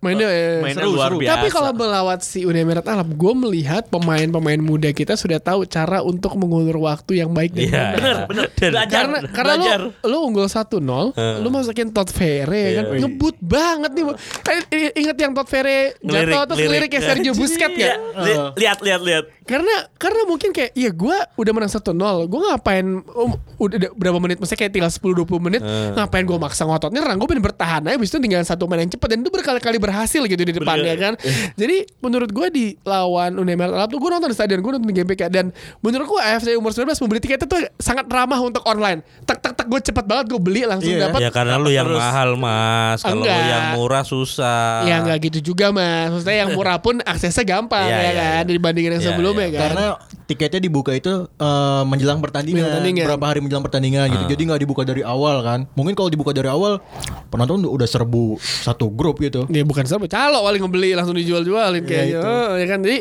mainnya, 0.00 0.26
eh, 0.26 0.58
mainnya 0.60 0.82
seru, 0.82 0.94
luar 0.94 1.10
seru. 1.10 1.18
biasa. 1.18 1.30
Tapi 1.32 1.46
kalau 1.48 1.70
melawat 1.72 2.20
si 2.20 2.42
Uni 2.42 2.58
Emirat 2.60 2.86
Arab, 2.86 3.06
gue 3.08 3.32
melihat 3.36 3.86
pemain-pemain 3.86 4.58
muda 4.58 4.90
kita 4.90 5.14
sudah 5.14 5.38
tahu 5.38 5.62
cara 5.64 6.02
untuk 6.02 6.34
mengulur 6.34 6.78
waktu 6.80 7.22
yang 7.22 7.30
baik 7.30 7.54
dan 7.54 7.62
Iya. 7.62 7.70
benar. 7.70 7.94
bener 7.94 8.16
bener 8.26 8.46
belajar 8.72 8.90
Karena 8.92 9.18
karena 9.28 9.54
belajar. 9.56 9.80
lu 10.02 10.08
lu 10.08 10.18
unggul 10.24 10.46
1-0, 10.46 11.14
lu 11.38 11.48
masukin 11.48 11.88
Todd 11.88 12.08
Ferre 12.08 12.62
ya 12.66 12.82
kan. 12.82 12.84
Ngebut 12.96 13.36
banget 13.38 13.90
nih. 13.92 14.04
Eh, 14.46 14.60
i- 14.72 14.94
Ingat 14.98 15.16
yang 15.16 15.32
Todd 15.32 15.46
Ferre 15.46 15.94
jatuh 15.98 16.42
terus 16.46 16.58
lirik 16.62 16.88
kayak 16.88 17.04
Sergio 17.04 17.32
Busquets 17.32 17.74
Iya, 17.74 17.86
ya? 17.86 17.94
li- 18.18 18.38
lihat 18.56 18.78
lihat 18.80 19.00
lihat 19.02 19.24
Karena 19.46 19.70
karena 19.94 20.26
mungkin 20.26 20.50
kayak 20.50 20.74
iya 20.74 20.90
gue 20.90 21.14
udah 21.38 21.52
menang 21.54 21.70
1-0 21.70 21.86
Gue 22.26 22.40
ngapain 22.50 22.82
um, 23.14 23.30
Udah 23.56 23.94
berapa 23.94 24.18
menit 24.18 24.42
Maksudnya 24.42 24.66
kayak 24.66 24.72
tinggal 24.74 24.90
10-20 24.90 25.38
menit 25.38 25.62
Ngapain 25.94 26.26
gue 26.26 26.34
maksa 26.34 26.66
ngotot 26.66 26.90
nyerang 26.90 27.14
Gue 27.14 27.30
pengen 27.30 27.46
bertahan 27.46 27.86
aja 27.86 27.94
Habis 27.94 28.10
itu 28.10 28.18
tinggal 28.18 28.42
satu 28.42 28.66
main 28.66 28.82
yang 28.82 28.90
cepat 28.90 29.14
Dan 29.14 29.22
itu 29.22 29.30
berkali-kali 29.30 29.78
berhasil 29.78 30.18
gitu 30.20 30.42
di 30.42 30.50
depannya 30.50 30.98
kan? 30.98 31.12
Jadi 31.54 31.86
menurut 32.02 32.34
gue 32.34 32.46
di 32.50 32.66
lawan 32.82 33.38
Uni 33.38 33.54
Emirat 33.54 33.70
Arab 33.72 33.88
tuh 33.88 34.02
Gue 34.02 34.10
nonton 34.10 34.26
di 34.26 34.36
stadion 34.36 34.58
Gue 34.58 34.74
nonton 34.74 34.90
di 34.90 34.96
GBK 34.98 35.30
Dan 35.30 35.54
menurut 35.78 36.10
gue 36.10 36.20
AFC 36.20 36.58
umur 36.58 36.74
19 36.74 36.98
Membeli 36.98 37.20
tiket 37.22 37.46
itu 37.46 37.56
sangat 37.78 38.10
ramah 38.10 38.42
untuk 38.42 38.66
online. 38.66 39.06
Tak 39.22 39.38
tak 39.38 39.54
tak 39.54 39.66
gue 39.66 39.78
cepet 39.78 40.02
banget 40.02 40.26
Gue 40.26 40.40
beli 40.42 40.66
langsung 40.66 40.90
Iya. 40.90 41.06
dapat 41.06 41.22
Ya 41.22 41.30
karena 41.30 41.54
lu 41.54 41.70
yang 41.70 41.86
mahal 41.86 42.34
mas. 42.34 42.98
Kalau 43.00 43.22
lu 43.22 43.30
yang 43.30 43.78
murah 43.78 44.02
susah. 44.02 44.82
Ya 44.82 44.98
nggak 45.00 45.30
gitu 45.30 45.52
juga 45.52 45.70
mas. 45.70 46.10
Maksudnya 46.10 46.38
yang 46.42 46.50
murah 46.52 46.82
pun 46.82 46.98
aksesnya 47.00 47.46
gampang 47.46 47.86
Iya, 47.86 47.94
ya 47.94 48.02
iya, 48.02 48.12
kan? 48.12 48.42
iya. 48.42 48.54
Dibandingin 48.58 48.90
yang 48.98 49.02
Iya, 49.02 49.10
sebelumnya 49.36 49.46
iya. 49.46 49.60
kan 49.60 49.62
Karena 49.68 49.86
tiketnya 50.26 50.60
dibuka 50.60 50.90
itu 50.90 51.12
eh, 51.28 51.82
menjelang 51.84 52.18
pertandingan, 52.18 52.56
Menjelang 52.58 52.72
pertandingan. 52.80 53.04
berapa 53.06 53.24
hari 53.26 53.38
menjelang 53.40 53.64
pertandingan 53.64 54.06
gitu. 54.08 54.24
Jadi 54.26 54.42
nggak 54.42 54.60
dibuka 54.60 54.82
dari 54.82 55.02
awal 55.02 55.36
kan. 55.40 55.60
Mungkin 55.72 55.92
kalau 55.92 56.08
dibuka 56.08 56.32
dari 56.32 56.48
awal 56.48 56.80
penonton 57.28 57.62
udah- 57.62 57.72
udah 57.76 57.88
serbu 57.88 58.24
satu 58.40 58.88
grup 58.88 59.20
gitu. 59.20 59.44
Ya 59.46 59.62
bukan 59.62 59.84
sama 59.84 60.08
calo 60.08 60.40
paling 60.40 60.58
ngebeli 60.58 60.96
langsung 60.96 61.14
dijual-jualin 61.14 61.84
kayaknya. 61.84 62.18
itu. 62.18 62.26
Oh, 62.26 62.52
ya 62.56 62.66
kan 62.66 62.80
jadi 62.80 62.98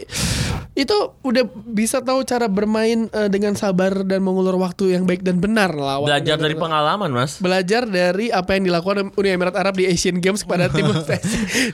itu 0.76 0.92
udah 1.24 1.44
bisa 1.66 2.04
tahu 2.04 2.28
cara 2.28 2.52
bermain 2.52 3.08
eh, 3.08 3.32
dengan 3.32 3.56
sabar 3.56 4.04
dan 4.04 4.20
mengulur 4.20 4.60
waktu 4.60 4.92
yang 4.92 5.08
baik 5.08 5.24
dan 5.24 5.40
benar 5.40 5.72
lawan. 5.72 6.04
belajar 6.04 6.36
dari 6.36 6.52
pengalaman 6.52 7.16
mas 7.16 7.40
belajar 7.40 7.88
dari 7.88 8.28
apa 8.28 8.60
yang 8.60 8.68
dilakukan 8.68 9.16
Uni 9.16 9.30
Emirat 9.32 9.56
Arab 9.56 9.80
di 9.80 9.88
Asian 9.88 10.20
Games 10.20 10.44
kepada 10.44 10.68
tim 10.76 10.84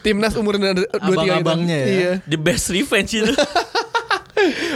timnas 0.06 0.38
umur 0.38 0.62
23 0.62 0.86
itu. 0.86 0.86
Abang-abangnya 0.94 1.78
ya. 1.78 1.88
Iya. 1.90 2.12
the 2.30 2.38
best 2.38 2.70
revenge 2.70 3.10
itu 3.12 3.34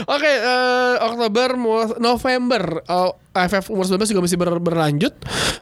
Oke, 0.06 0.30
eh, 0.30 0.94
Oktober 1.02 1.58
November 1.98 2.62
eh, 2.80 3.10
AFF 3.34 3.74
umur 3.74 3.84
19 3.84 4.06
juga 4.06 4.22
masih 4.22 4.38
ber- 4.38 4.62
berlanjut 4.62 5.14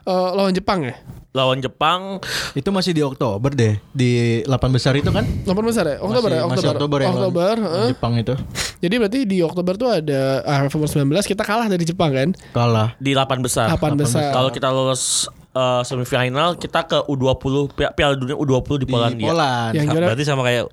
eh, 0.04 0.28
lawan 0.36 0.52
Jepang 0.52 0.84
ya. 0.84 0.94
Lawan 1.34 1.58
Jepang 1.58 2.22
Itu 2.54 2.70
masih 2.70 2.94
di 2.94 3.02
Oktober 3.02 3.50
deh. 3.50 3.82
Di 3.90 4.12
8 4.44 4.54
besar 4.70 4.94
itu 4.94 5.10
kan? 5.10 5.26
8 5.42 5.50
besar 5.60 5.84
ya? 5.84 5.96
Oktober 5.98 6.30
masih, 6.30 6.38
ya? 6.38 6.46
masih 6.46 6.58
Oktober. 6.64 6.72
Oktober 6.72 6.98
ya. 6.98 7.04
lawan 7.04 7.18
Oktober, 7.18 7.54
heeh. 7.60 7.88
Jepang 7.90 8.14
itu 8.14 8.34
Jadi 8.78 8.94
berarti 8.96 9.18
di 9.24 9.38
Oktober 9.40 9.74
tuh 9.74 9.88
ada 9.90 10.20
AFF 10.40 10.74
umur 10.76 10.86
19 10.86 11.10
kita 11.26 11.42
kalah 11.42 11.66
dari 11.66 11.82
Jepang 11.82 12.14
kan? 12.14 12.28
kalah. 12.50 12.94
di 12.96 13.10
8 13.12 13.42
besar 13.42 13.66
8 13.68 13.98
besar. 13.98 14.30
kalau 14.30 14.48
kita 14.48 14.70
lolos 14.70 15.26
eh, 15.50 15.82
semifinal 15.82 16.54
kita 16.54 16.86
ke 16.86 16.98
U20 17.04 17.42
Pi- 17.72 17.92
Piala 17.92 18.14
Dunia 18.14 18.34
U20 18.34 18.70
di 18.76 18.86
Di 18.86 18.86
Polandia 18.86 19.26
Poland. 19.26 19.72
Yang 19.74 19.86
juara 19.90 20.06
Berarti 20.06 20.24
sama 20.24 20.42
kayak 20.42 20.64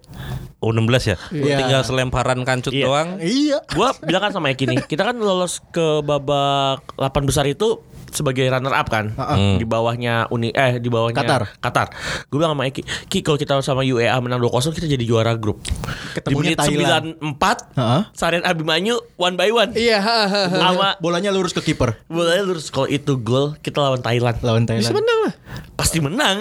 U16 0.62 0.94
ya. 1.08 1.18
Iya. 1.32 1.58
Tinggal 1.58 1.82
selemparan 1.82 2.38
kancut 2.46 2.70
Iya. 2.70 2.86
doang. 2.86 3.10
Iya. 3.18 3.66
Gua 3.72 3.98
bilang 4.00 4.22
kan 4.22 4.32
sama 4.32 4.54
Eki 4.54 4.70
nih, 4.70 4.86
kita 4.86 5.02
kan 5.04 5.18
lolos 5.18 5.58
ke 5.74 6.06
babak 6.06 6.86
8 6.94 7.26
besar 7.26 7.50
itu 7.50 7.82
sebagai 8.12 8.46
runner 8.46 8.72
up 8.72 8.88
kan 8.88 9.12
Heeh. 9.12 9.58
di 9.58 9.66
bawahnya 9.66 10.28
Uni 10.30 10.52
eh 10.52 10.78
di 10.78 10.88
bawahnya 10.88 11.16
Qatar. 11.18 11.42
Qatar. 11.58 11.88
Gue 12.28 12.38
bilang 12.38 12.54
sama 12.54 12.68
Eki, 12.68 12.82
Ki 13.08 13.20
kalau 13.20 13.36
kita 13.36 13.58
sama 13.60 13.82
UEA 13.82 14.16
menang 14.20 14.40
2-0 14.40 14.52
kita 14.72 14.88
jadi 14.88 15.02
juara 15.02 15.34
grup. 15.34 15.64
di 15.64 15.72
Ketemunya 16.16 16.54
menit 16.54 16.60
Thailand. 16.60 17.06
94 17.20 17.80
Heeh. 17.80 18.02
Sarian 18.12 18.44
Abimanyu 18.44 19.00
one 19.16 19.36
by 19.36 19.50
one. 19.50 19.72
Iya, 19.74 20.00
ha. 20.00 20.18
Sama 20.48 20.96
Bolanya 21.00 21.32
lurus 21.32 21.52
ke 21.52 21.62
kiper 21.62 21.96
bolanya 22.08 22.44
lurus 22.44 22.68
kalau 22.68 22.86
itu 22.86 23.16
gol 23.16 23.56
kita 23.58 23.80
lawan 23.80 24.00
Thailand. 24.00 24.38
lawan 24.42 24.64
bisa 24.64 24.90
Thailand. 24.90 24.96
menang 24.98 25.20
lah. 25.24 25.34
Pasti 25.78 25.98
menang. 25.98 26.36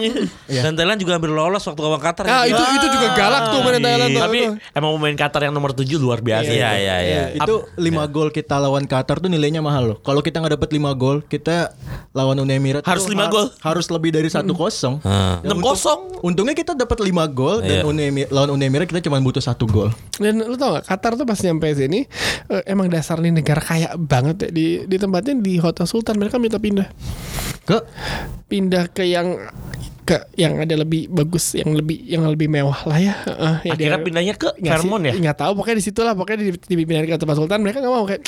Iya. 0.46 0.62
Dan 0.64 0.74
Thailand 0.74 0.98
juga 0.98 1.16
hampir 1.16 1.30
lolos 1.30 1.60
waktu 1.60 1.80
lawan 1.80 2.00
Qatar. 2.00 2.24
Ah, 2.26 2.44
ya. 2.44 2.52
itu 2.52 2.62
itu 2.76 2.86
juga 2.90 3.08
galak 3.14 3.42
tuh 3.50 3.60
main 3.60 3.78
Thailand 3.78 4.10
tuh. 4.10 4.22
Tapi 4.22 4.38
emang 4.72 4.90
pemain 4.96 5.16
Qatar 5.16 5.40
yang 5.44 5.54
nomor 5.54 5.70
7 5.72 5.86
luar 5.96 6.20
biasa. 6.20 6.48
Iya 6.48 6.70
iya 6.76 6.96
iya. 7.00 7.22
Itu 7.36 7.68
5 7.76 7.80
gol 8.08 8.28
kita 8.30 8.56
lawan 8.56 8.88
Qatar 8.88 9.20
tuh 9.20 9.28
nilainya 9.28 9.60
mahal 9.60 9.94
loh. 9.94 9.98
Kalau 10.00 10.20
kita 10.20 10.40
nggak 10.40 10.56
dapat 10.56 10.70
5 10.72 10.92
gol, 10.96 11.20
kita 11.24 11.59
lawan 12.10 12.36
Uni 12.36 12.52
Emirat 12.52 12.82
Harus 12.82 13.06
lima 13.06 13.26
gol. 13.26 13.46
Harus 13.58 13.86
lebih 13.86 14.10
dari 14.10 14.26
1-0. 14.26 14.46
Ah. 15.00 15.38
Dan 15.40 15.56
6-0. 15.56 15.62
untung- 15.62 16.06
Untungnya 16.22 16.52
kita 16.52 16.72
dapat 16.74 17.00
5 17.00 17.08
gol 17.26 17.60
dan 17.60 17.80
Iya. 17.80 17.84
Uni 17.84 18.02
Emi- 18.04 18.28
lawan 18.28 18.50
Uni 18.50 18.64
Emirat 18.64 18.86
kita 18.86 19.00
cuma 19.00 19.16
butuh 19.18 19.40
satu 19.40 19.64
gol. 19.64 19.88
Dan 20.14 20.38
lu 20.38 20.54
tau 20.54 20.74
gak 20.74 20.84
Qatar 20.86 21.14
tuh 21.14 21.24
pas 21.24 21.38
nyampe 21.38 21.66
sini 21.70 22.04
eh, 22.46 22.62
emang 22.66 22.86
dasar 22.86 23.18
nih 23.18 23.32
negara 23.32 23.58
kaya 23.58 23.92
banget 23.94 24.36
ya 24.38 24.50
di 24.50 24.66
di 24.84 24.96
tempatnya 24.96 25.34
di 25.34 25.56
Hotel 25.56 25.84
Sultan 25.84 26.16
mereka 26.16 26.36
minta 26.36 26.56
pindah 26.56 26.86
Ke 27.62 27.80
pindah 28.46 28.86
ke 28.86 29.04
yang 29.04 29.36
ke 30.10 30.18
yang 30.34 30.58
ada 30.58 30.74
lebih 30.74 31.06
bagus, 31.06 31.54
yang 31.54 31.70
lebih 31.70 32.02
yang 32.02 32.26
lebih 32.26 32.50
mewah 32.50 32.82
lah 32.82 32.98
ya. 32.98 33.14
Heeh, 33.22 33.54
ya 33.62 33.72
Akhirnya 33.72 33.94
dia- 33.94 34.02
pindahnya 34.02 34.34
ke 34.34 34.48
Fairmont 34.58 35.06
ya? 35.06 35.14
Nggak 35.14 35.36
tahu 35.38 35.52
pokoknya 35.54 35.78
di 35.78 35.84
situ 35.86 36.00
lah 36.02 36.18
pokoknya 36.18 36.38
di, 36.42 36.50
di 36.50 36.74
pindahin 36.76 37.06
ke 37.06 37.14
tempat 37.14 37.38
sultan 37.38 37.62
mereka 37.62 37.78
nggak 37.78 37.94
mau 37.94 38.02
kayak 38.02 38.26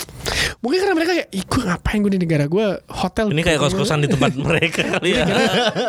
mungkin 0.62 0.78
karena 0.78 0.94
mereka 0.94 1.12
kayak 1.12 1.28
ih 1.30 1.42
gue 1.42 1.60
ngapain 1.64 1.98
gue 1.98 2.12
di 2.14 2.20
negara 2.22 2.44
gue 2.46 2.66
hotel 2.86 3.26
Ini 3.28 3.42
kayak 3.42 3.58
kos-kosan 3.58 3.98
di 3.98 4.08
tempat 4.08 4.30
mereka 4.38 4.80
kali 4.94 5.10
ya. 5.12 5.24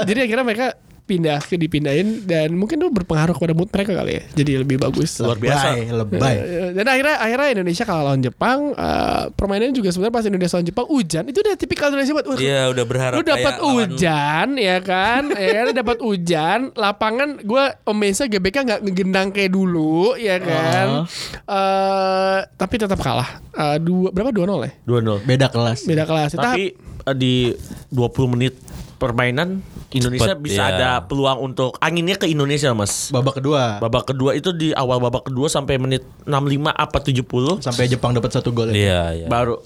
Jadi 0.01 0.19
akhirnya 0.19 0.41
mereka 0.43 0.67
pindah 1.03 1.39
ke 1.39 1.55
dipindahin 1.55 2.23
dan 2.23 2.55
mungkin 2.55 2.79
itu 2.79 2.87
berpengaruh 2.87 3.35
kepada 3.35 3.51
mood 3.51 3.67
mereka 3.67 3.91
kali 3.93 4.17
ya. 4.17 4.23
Jadi 4.33 4.51
lebih 4.55 4.79
bagus. 4.79 5.19
Luar 5.19 5.35
biasa. 5.35 5.75
Lebay, 5.75 5.91
lebay. 5.91 6.35
Eh, 6.35 6.69
dan 6.71 6.85
akhirnya 6.87 7.15
akhirnya 7.19 7.47
Indonesia 7.53 7.83
kalah 7.83 8.03
lawan 8.07 8.21
Jepang. 8.21 8.71
Eh, 8.71 9.23
permainannya 9.31 9.75
juga 9.75 9.91
sebenarnya 9.91 10.15
pas 10.15 10.25
Indonesia 10.25 10.55
lawan 10.55 10.67
Jepang 10.67 10.87
hujan. 10.87 11.23
Itu 11.27 11.39
udah 11.39 11.55
tipikal 11.55 11.87
Indonesia 11.89 12.13
buat 12.13 12.27
"Wah, 12.27 12.37
Iya 12.39 12.61
udah 12.71 12.85
berharap 12.85 13.15
lu 13.15 13.21
dapat 13.21 13.43
kayak 13.43 13.59
lawan- 13.59 13.73
hujan 13.91 14.47
ya 14.55 14.77
kan? 14.79 15.23
Ya 15.29 15.51
kan? 15.59 15.73
Dapat 15.75 15.97
hujan. 15.99 16.59
Lapangan 16.73 17.29
gue 17.37 17.63
Om 17.83 17.97
Mesa 17.97 18.23
GBK 18.25 18.55
nggak 18.63 18.81
ngegendang 18.81 19.27
kayak 19.29 19.51
dulu 19.51 20.15
ya 20.15 20.39
kan? 20.39 21.03
Eh, 21.43 22.39
tapi 22.53 22.75
tetap 22.77 22.97
kalah. 22.97 23.43
Eh, 23.51 23.77
dua 23.77 24.09
berapa? 24.09 24.31
dua 24.31 24.45
nol 24.47 24.63
ya? 24.63 24.71
2-0. 24.83 25.19
Beda 25.21 25.47
kelas. 25.47 25.83
beda 25.83 26.03
kelas. 26.03 26.33
Tapi 26.33 26.73
eh, 26.79 27.15
di 27.15 27.51
20 27.89 28.33
menit 28.33 28.55
permainan 29.03 29.59
Indonesia 29.91 30.31
Cepet, 30.31 30.39
bisa 30.39 30.63
iya. 30.63 30.71
ada 30.71 30.89
peluang 31.03 31.43
untuk 31.43 31.75
anginnya 31.83 32.15
ke 32.15 32.31
Indonesia, 32.31 32.71
Mas. 32.71 33.11
Babak 33.11 33.43
kedua 33.43 33.83
Babak 33.83 34.15
kedua 34.15 34.31
itu 34.31 34.55
di 34.55 34.71
awal 34.71 35.03
babak 35.03 35.27
kedua 35.27 35.51
sampai 35.51 35.75
menit 35.75 36.07
65 36.23 36.71
apa 36.71 36.97
70 37.03 37.59
sampai 37.59 37.83
Jepang 37.91 38.15
dapat 38.15 38.31
satu 38.31 38.55
gol. 38.55 38.71
ya. 38.71 38.75
Iya 38.79 39.01
iya. 39.11 39.27
baru 39.27 39.59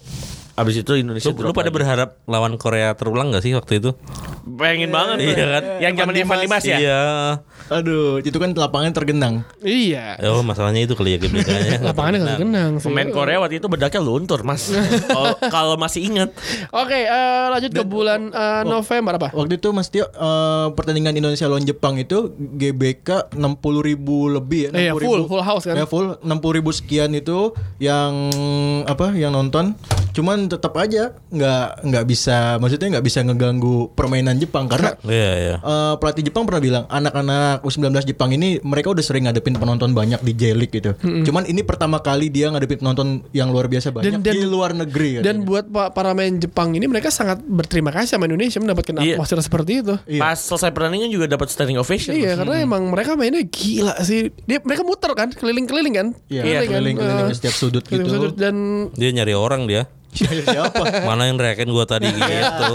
Abis 0.58 0.82
itu 0.82 0.92
Indonesia 0.96 1.30
Lu, 1.30 1.38
lu 1.40 1.54
pada 1.54 1.70
lagi. 1.70 1.76
berharap 1.76 2.10
lawan 2.26 2.58
Korea 2.58 2.90
terulang 2.92 3.30
gak 3.30 3.40
sih 3.40 3.54
waktu 3.54 3.78
itu? 3.78 3.94
Pengen 4.50 4.90
banget 4.90 5.18
Iya 5.22 5.46
kan? 5.48 5.64
Yang 5.78 5.94
zaman 5.96 6.14
Evan 6.18 6.38
Dimas 6.42 6.64
ya 6.64 6.78
Iya. 6.78 7.02
Aduh, 7.70 8.18
itu 8.20 8.34
kan 8.34 8.50
lapangan 8.52 8.90
tergenang. 8.90 9.46
iya 9.60 10.18
Oh 10.24 10.42
masalahnya 10.42 10.82
itu 10.82 10.96
kali 10.96 11.14
ya 11.14 11.20
GBK-nya. 11.20 11.84
lapangannya 11.92 12.42
kenang 12.42 12.72
sih. 12.76 12.90
Pemain 12.90 13.06
Korea 13.08 13.38
waktu 13.38 13.60
itu 13.60 13.68
bedaknya 13.68 14.02
luntur 14.02 14.42
mas 14.42 14.74
Kalau- 15.06 15.38
Kalau 15.54 15.76
masih 15.76 16.02
ingat 16.04 16.34
Oke, 16.72 16.98
eh, 16.98 17.46
lanjut 17.48 17.70
ke 17.70 17.84
bulan 17.84 18.32
eh, 18.32 18.64
November 18.64 19.14
apa? 19.16 19.30
Waktu 19.32 19.58
itu 19.58 19.70
Mas 19.70 19.88
Tio 19.88 20.06
eh, 20.06 20.68
pertandingan 20.74 21.14
Indonesia 21.14 21.46
lawan 21.46 21.62
Jepang 21.62 21.96
itu 21.96 22.34
GBK 22.34 23.30
60 23.32 23.38
ribu 23.84 24.26
lebih 24.28 24.74
ya. 24.74 24.90
Iya, 24.90 24.92
60.000. 24.92 25.06
full, 25.06 25.22
full 25.28 25.44
house 25.44 25.66
kan? 25.66 25.76
Ya 25.76 25.86
full 25.86 26.18
60 26.18 26.26
ribu 26.56 26.72
sekian 26.72 27.14
itu 27.14 27.52
yang 27.78 28.34
apa 28.86 29.14
yang 29.14 29.30
nonton. 29.32 29.78
Cuman 30.10 30.47
tetap 30.50 30.74
aja 30.74 31.16
nggak 31.28 31.68
nggak 31.84 32.06
bisa 32.06 32.38
maksudnya 32.58 32.88
nggak 32.92 33.06
bisa 33.06 33.20
ngeganggu 33.22 33.92
permainan 33.92 34.36
Jepang 34.36 34.66
karena 34.66 34.96
Iya 35.08 35.32
iya. 35.38 35.56
eh, 35.58 35.94
pelatih 35.96 36.24
Jepang 36.24 36.44
pernah 36.44 36.60
bilang 36.60 36.84
anak-anak 36.88 37.62
U19 37.62 37.86
Jepang 38.06 38.30
ini 38.30 38.58
mereka 38.62 38.90
udah 38.90 39.02
sering 39.02 39.26
ngadepin 39.26 39.54
penonton 39.54 39.92
banyak 39.92 40.20
di 40.20 40.34
J-League 40.34 40.72
gitu. 40.72 40.92
Cuman 40.98 41.44
ini 41.44 41.62
pertama 41.62 42.00
kali 42.00 42.28
dia 42.28 42.48
ngadepin 42.48 42.78
penonton 42.78 43.08
yang 43.32 43.48
luar 43.48 43.66
biasa 43.66 43.90
banyak 43.90 44.12
Dan- 44.12 44.24
dan- 44.24 44.34
di 44.34 44.44
luar 44.44 44.72
negeri. 44.72 45.20
Dan 45.20 45.38
katanya. 45.38 45.46
buat 45.46 45.66
pa- 45.68 45.92
para 45.92 46.12
main 46.12 46.38
Jepang 46.38 46.72
ini 46.72 46.86
mereka 46.86 47.10
sangat 47.10 47.42
berterima 47.42 47.90
kasih 47.90 48.14
sama 48.14 48.26
Indonesia 48.26 48.58
mendapatkan 48.58 48.94
Iya. 48.98 49.16
atmosfer 49.16 49.40
seperti 49.40 49.72
itu. 49.80 49.96
Iya. 50.06 50.22
Pas 50.22 50.38
selesai 50.38 50.70
pertandingan 50.70 51.10
juga 51.10 51.26
dapat 51.28 51.48
standing 51.48 51.76
ovation 51.76 52.14
Iya, 52.14 52.34
Mas. 52.34 52.38
karena 52.40 52.56
emang 52.60 52.84
mereka 52.88 53.14
mainnya 53.14 53.42
gila 53.42 53.96
sih. 54.02 54.30
Dia 54.44 54.60
mereka 54.60 54.82
muter 54.82 55.12
kan, 55.14 55.30
keliling-keliling 55.30 55.94
kan? 55.94 56.08
Iya, 56.28 56.42
kan? 56.42 56.50
keliling-keliling 56.68 56.98
Eh, 56.98 57.30
ke 57.30 57.36
setiap 57.36 57.56
sudut 57.56 57.84
keliling 57.84 58.06
gitu. 58.06 58.16
sudut 58.16 58.34
dan 58.36 58.56
Dia 58.94 59.10
nyari 59.12 59.34
orang 59.34 59.66
dia. 59.66 59.90
Siapa? 60.16 61.04
Mana 61.04 61.28
yang 61.28 61.40
reakin 61.40 61.68
gua 61.72 61.84
tadi 61.84 62.08
gitu. 62.12 62.72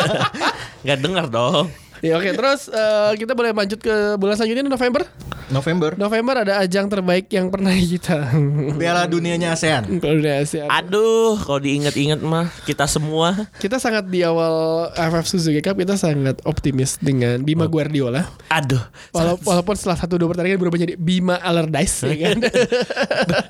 Nggak 0.86 0.98
dengar 1.02 1.26
dong 1.28 1.68
ya 2.00 2.16
oke 2.16 2.30
terus 2.32 2.68
eh, 2.68 3.12
kita 3.16 3.32
boleh 3.32 3.52
lanjut 3.52 3.78
ke 3.78 4.16
bulan 4.16 4.34
selanjutnya 4.36 4.64
November. 4.66 5.04
November. 5.46 5.94
November 5.94 6.42
ada 6.42 6.58
ajang 6.58 6.90
terbaik 6.90 7.30
yang 7.30 7.54
pernah 7.54 7.70
kita. 7.70 8.34
Piala 8.82 9.06
dunianya 9.06 9.54
ASEAN. 9.54 10.02
Kalau 10.02 10.18
udah 10.18 10.42
Asia. 10.42 10.66
Aduh 10.66 11.38
Kalau 11.38 11.62
diingat-ingat 11.62 12.18
mah 12.18 12.50
Kita 12.66 12.90
semua 12.90 13.46
Kita 13.62 13.78
sangat 13.78 14.10
di 14.10 14.26
awal 14.26 14.90
AFF 14.98 15.30
Suzuki 15.30 15.62
Cup 15.62 15.78
kita 15.78 15.94
sangat 15.94 16.42
optimis 16.42 16.98
dengan 16.98 17.46
Bima 17.46 17.70
Guardiola. 17.70 18.26
Aduh 18.50 18.82
Walau- 19.14 19.38
walaupun 19.46 19.78
setelah 19.78 19.94
satu 19.94 20.18
dua 20.18 20.34
pertandingan 20.34 20.58
berubah 20.58 20.82
jadi 20.82 20.98
Bima 20.98 21.38
Allardyce 21.38 22.10
ya 22.10 22.16
kan. 22.26 22.38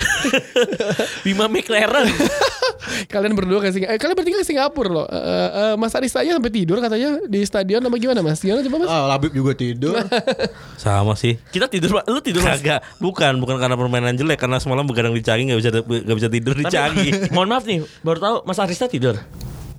Bima 1.24 1.48
McLaren 1.48 2.08
kalian 3.12 3.34
berdua 3.34 3.58
ke 3.62 3.72
Singapura. 3.72 3.94
Eh, 3.96 3.98
kalian 3.98 4.16
bertiga 4.16 4.36
ke 4.40 4.46
Singapura 4.46 4.90
loh. 4.90 5.06
Eh, 5.08 5.50
eh, 5.72 5.74
Mas 5.80 5.94
Arista 5.96 6.22
aja 6.22 6.36
sampai 6.36 6.52
tidur 6.52 6.78
katanya 6.78 7.18
di 7.26 7.40
stadion 7.42 7.82
apa 7.82 7.96
gimana 7.98 8.20
Mas? 8.22 8.42
Gimana 8.46 8.62
coba 8.62 8.76
Mas? 8.78 8.88
Ah, 8.88 9.04
Labib 9.10 9.32
juga 9.34 9.52
tidur. 9.58 9.98
Sama 10.82 11.18
sih. 11.18 11.34
Kita 11.50 11.66
tidur. 11.66 11.98
Lu 12.06 12.22
tidur 12.22 12.46
mas 12.46 12.62
Kagak, 12.62 12.86
bukan, 13.02 13.42
bukan 13.42 13.58
karena 13.58 13.74
permainan 13.74 14.14
jelek, 14.14 14.38
karena 14.38 14.62
semalam 14.62 14.86
begadang 14.86 15.10
di 15.10 15.26
Cagi 15.26 15.50
nggak 15.50 15.58
bisa 15.58 15.70
nggak 15.82 16.16
bisa 16.22 16.28
tidur 16.30 16.54
di 16.54 16.64
Cagi. 16.70 17.08
Mohon 17.34 17.48
maaf 17.50 17.64
nih 17.66 17.82
Baru 18.06 18.18
tahu 18.22 18.36
Mas 18.46 18.62
Arista 18.62 18.86
tidur 18.86 19.18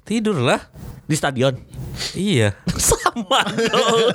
Tidur 0.04 0.36
lah. 0.44 0.60
Di 1.08 1.16
stadion 1.16 1.56
Iya. 2.14 2.52
Sama 2.76 3.42
dong 3.48 4.12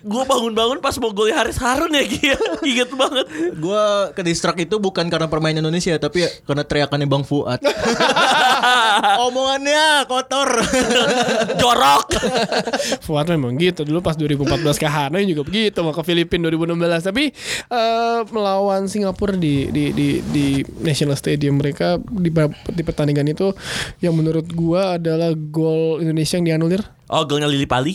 Gue 0.00 0.22
bangun-bangun 0.24 0.78
pas 0.80 0.96
mau 1.02 1.12
golnya 1.12 1.42
Haris 1.42 1.60
Harun 1.60 1.92
ya 1.92 2.04
Gia 2.04 2.36
Ingat 2.70 2.90
banget. 2.94 3.26
Gua 3.56 4.12
ke 4.12 4.22
distrak 4.24 4.56
itu 4.60 4.76
bukan 4.80 5.06
karena 5.08 5.26
permainan 5.28 5.64
Indonesia 5.64 5.96
tapi 5.96 6.26
ya 6.26 6.30
karena 6.44 6.62
teriakannya 6.64 7.06
Bang 7.08 7.24
Fuad. 7.24 7.60
Omongannya 9.26 10.04
kotor. 10.06 10.48
Jorok. 11.60 12.06
Fuad 13.04 13.26
memang 13.32 13.56
gitu. 13.60 13.84
Dulu 13.84 14.00
pas 14.04 14.16
2014 14.16 14.80
ke 14.80 14.88
Hanoi 14.88 15.24
juga 15.28 15.42
begitu 15.46 15.78
mau 15.80 15.94
ke 15.94 16.02
Filipina 16.04 16.48
2016 16.52 17.08
tapi 17.10 17.24
eh, 17.70 18.20
melawan 18.30 18.86
Singapura 18.88 19.36
di 19.36 19.68
di 19.72 19.92
di 19.92 20.08
di 20.24 20.46
National 20.80 21.16
Stadium 21.16 21.60
mereka 21.60 21.96
di, 22.00 22.30
di 22.72 22.82
pertandingan 22.82 23.26
itu 23.30 23.52
yang 24.00 24.16
menurut 24.16 24.46
gua 24.52 24.96
adalah 25.00 25.32
gol 25.34 26.00
Indonesia 26.00 26.36
yang 26.40 26.56
dianulir 26.56 26.82
Oh 27.10 27.26
golnya 27.26 27.50
Lili 27.50 27.66
Pali. 27.66 27.90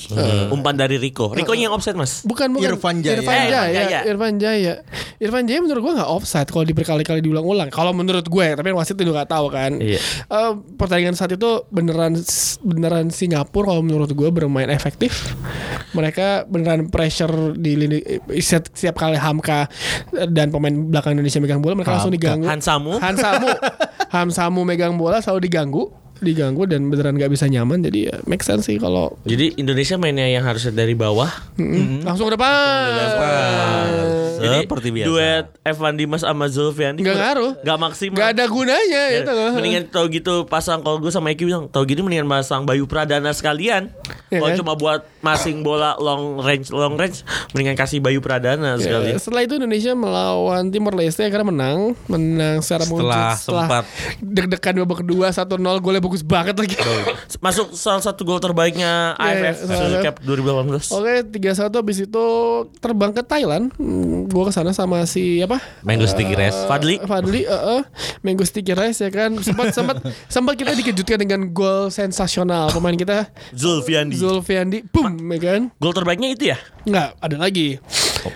Umpan 0.52 0.76
dari 0.76 1.00
Rico. 1.00 1.32
Rico 1.32 1.56
yang 1.56 1.72
offset 1.72 1.96
mas? 1.96 2.28
Bukan 2.28 2.52
bukan. 2.52 2.76
Irfan 2.76 3.00
Jaya. 3.00 3.16
Irfan 3.16 3.36
Eh, 3.36 3.48
Jaya, 3.48 3.62
Irfan 3.64 3.72
Jaya. 3.72 4.02
Irfan 4.06 4.34
Jaya. 4.36 4.74
Irfan 5.18 5.44
Jaya 5.48 5.60
menurut 5.64 5.82
gua 5.82 5.94
nggak 5.96 6.12
offside 6.12 6.50
kalau 6.52 6.68
diberkali-kali 6.68 7.24
diulang-ulang. 7.24 7.72
Kalau 7.72 7.96
menurut 7.96 8.28
gue 8.28 8.48
tapi 8.54 8.76
wasit 8.76 9.00
itu 9.00 9.08
nggak 9.08 9.32
tahu 9.32 9.48
kan. 9.48 9.80
Iya. 9.80 10.00
Eh, 10.28 10.52
pertandingan 10.76 11.16
saat 11.16 11.32
itu 11.32 11.64
beneran 11.72 12.20
beneran 12.60 13.08
Singapura 13.08 13.72
kalau 13.72 13.82
menurut 13.82 14.12
gue 14.12 14.30
bermain 14.30 14.68
efektif. 14.68 15.32
Mereka 15.96 16.52
beneran 16.52 16.92
pressure 16.92 17.56
di 17.56 17.80
lini 17.80 18.04
setiap, 18.36 18.68
setiap 18.76 18.96
kali 19.00 19.16
Hamka 19.16 19.72
dan 20.28 20.52
pemain 20.52 20.76
belakang 20.92 21.16
Indonesia 21.16 21.40
megang 21.40 21.64
bola 21.64 21.72
mereka 21.74 21.96
langsung 21.96 22.12
Hamka. 22.12 22.20
diganggu. 22.20 22.46
Hansamu. 22.52 22.94
Hansamu. 23.00 23.48
Hamsamu 24.16 24.62
megang 24.68 25.00
bola 25.00 25.24
selalu 25.24 25.48
diganggu 25.48 25.88
diganggu 26.24 26.64
dan 26.70 26.88
beneran 26.88 27.20
nggak 27.20 27.32
bisa 27.32 27.46
nyaman 27.52 27.84
jadi 27.84 28.00
ya 28.12 28.16
make 28.24 28.44
sense 28.44 28.72
sih 28.72 28.80
kalau 28.80 29.20
Jadi 29.28 29.60
Indonesia 29.60 30.00
mainnya 30.00 30.28
yang 30.32 30.48
harusnya 30.48 30.72
dari 30.72 30.96
bawah? 30.96 31.28
Mm, 31.60 32.08
langsung 32.08 32.32
ke 32.32 32.40
depan 32.40 34.25
Jadi 34.38 34.58
Seperti 34.64 34.90
biasa. 34.90 35.08
duet 35.08 35.46
Evan 35.62 35.94
Dimas 35.94 36.22
sama 36.22 36.46
Zulfiandi 36.46 37.00
Nggak 37.00 37.18
ngaruh. 37.18 37.52
Gak 37.60 37.78
maksimal 37.78 38.16
nggak 38.16 38.30
ada 38.32 38.46
gunanya 38.46 39.04
Ya, 39.08 39.20
itu 39.20 39.32
Mendingan 39.52 39.84
tau 39.88 40.06
gitu 40.08 40.34
pasang 40.44 40.80
kalau 40.80 40.98
gue 40.98 41.10
sama 41.10 41.30
Eki 41.30 41.44
bilang 41.44 41.66
tau 41.68 41.84
gini 41.84 42.00
mendingan 42.00 42.28
pasang 42.28 42.64
Bayu 42.64 42.86
Pradana 42.86 43.30
sekalian. 43.30 43.90
Ya 44.28 44.38
kalau 44.38 44.50
kan? 44.50 44.58
cuma 44.58 44.74
buat 44.74 45.02
masing 45.20 45.62
bola 45.62 45.96
long 45.96 46.38
range 46.38 46.70
long 46.70 46.94
range 46.94 47.22
mendingan 47.52 47.76
kasih 47.76 47.98
Bayu 47.98 48.20
Pradana 48.20 48.76
Ya, 48.76 48.82
sekalian. 48.82 49.18
setelah 49.18 49.42
itu 49.42 49.56
Indonesia 49.56 49.92
melawan 49.92 50.68
Timor 50.68 50.94
Leste 50.94 51.22
akhirnya 51.22 51.46
menang, 51.46 51.78
menang 52.06 52.60
secara 52.60 52.84
Setelah 52.84 53.32
mujur 53.32 53.42
sempat. 53.56 53.84
deg-degan 54.20 54.76
babak 54.80 55.02
kedua 55.02 55.28
1-0 55.30 55.46
golnya 55.78 56.00
bagus 56.00 56.22
banget 56.22 56.56
lagi. 56.56 56.76
Masuk 57.38 57.74
salah 57.74 58.02
satu 58.02 58.24
gol 58.24 58.38
terbaiknya 58.38 59.16
Iya, 59.16 59.54
AFF 59.54 59.56
iya, 59.62 59.66
soalnya- 59.70 60.04
Cup 60.04 60.16
2018. 60.22 60.92
Oke, 60.92 61.14
3-1 61.32 61.74
habis 61.74 61.98
itu 62.00 62.26
terbang 62.78 63.12
ke 63.12 63.22
Thailand. 63.22 63.70
Hmm, 63.76 64.25
gua 64.26 64.50
ke 64.50 64.54
sana 64.54 64.74
sama 64.74 65.06
si 65.06 65.40
apa? 65.46 65.62
Mango 65.86 66.10
sticky 66.10 66.34
rice. 66.34 66.66
Fadli 66.66 66.98
Fadli, 67.02 67.46
eh 67.46 67.62
eh, 67.78 67.82
Mango 68.26 68.42
Sticky 68.42 68.74
Rice 68.74 69.06
ya 69.06 69.10
kan. 69.14 69.38
Sempat 69.40 69.72
sempat 69.72 69.98
sempat 70.34 70.54
kita 70.58 70.74
dikejutkan 70.74 71.22
dengan 71.22 71.42
gol 71.54 71.94
sensasional 71.94 72.74
pemain 72.74 72.98
kita 72.98 73.30
Zulfiandi. 73.54 74.18
Zulfiandi, 74.18 74.78
boom, 74.90 75.16
ya 75.38 75.40
kan? 75.40 75.62
Gol 75.78 75.94
terbaiknya 75.94 76.30
itu 76.34 76.44
ya? 76.52 76.58
Enggak, 76.86 77.14
ada 77.22 77.36
lagi. 77.38 77.78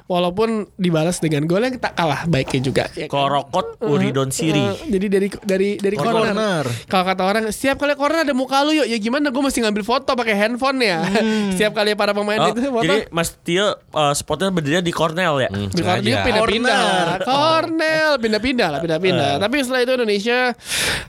Walaupun 0.06 0.50
dibalas 0.76 1.18
dengan 1.18 1.44
gol 1.44 1.62
yang 1.62 1.76
tak 1.76 1.94
kalah 1.94 2.26
baiknya 2.26 2.62
juga. 2.62 2.84
Ya 2.94 3.06
kan? 3.06 3.12
Korokot 3.12 3.78
Uridon 3.82 4.30
Siri. 4.30 4.60
Eh, 4.60 4.90
jadi 4.90 5.06
dari 5.08 5.28
dari 5.40 5.70
dari 5.76 5.96
corner. 5.96 6.32
Corner. 6.32 6.66
Kalau 6.86 7.04
kata 7.06 7.22
orang 7.24 7.44
setiap 7.50 7.78
kali 7.78 7.94
corner 7.94 8.22
ada 8.22 8.34
muka 8.34 8.62
lu 8.62 8.74
yuk. 8.74 8.86
Ya 8.86 8.98
gimana 8.98 9.28
gue 9.28 9.40
mesti 9.40 9.60
ngambil 9.60 9.84
foto 9.84 10.12
pakai 10.12 10.36
handphone 10.36 10.80
ya. 10.80 11.00
setiap 11.54 11.74
kali 11.74 11.94
para 11.94 12.12
pemain 12.12 12.38
Oh, 12.40 12.50
itu 12.50 12.62
foto. 12.66 12.84
jadi 12.84 12.98
Mas 13.10 13.34
Tio 13.38 13.66
uh, 13.90 14.14
spotnya 14.14 14.50
berdiri 14.50 14.80
di 14.80 14.92
Cornell 14.92 15.40
ya. 15.40 15.50
Di 15.50 15.78
corner 15.78 16.00
dia 16.00 16.16
Sengaja. 16.16 16.26
pindah-pindah. 16.26 16.80
Cornell 17.24 18.12
pindah-pindah 18.18 18.68
lah 18.70 18.80
pindah-pindah. 18.80 19.32
Eh. 19.36 19.40
Tapi 19.40 19.56
setelah 19.60 19.82
itu 19.82 19.92
Indonesia 19.94 20.40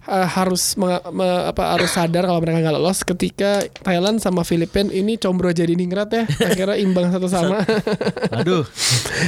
eh, 0.06 0.26
harus 0.28 0.62
me- 0.74 1.02
apa 1.42 1.74
harus 1.74 1.90
sadar 1.90 2.24
kalau 2.24 2.38
mereka 2.38 2.60
nggak 2.60 2.74
lolos 2.74 3.02
ketika 3.02 3.50
Thailand 3.80 4.18
sama 4.18 4.42
Filipina 4.42 4.88
ini 4.88 5.16
combro 5.16 5.50
jadi 5.50 5.72
ningrat 5.72 6.10
ya. 6.10 6.22
Akhirnya 6.26 6.76
imbang 6.76 7.10
satu 7.10 7.26
sama. 7.26 7.62
Aduh. 8.32 8.62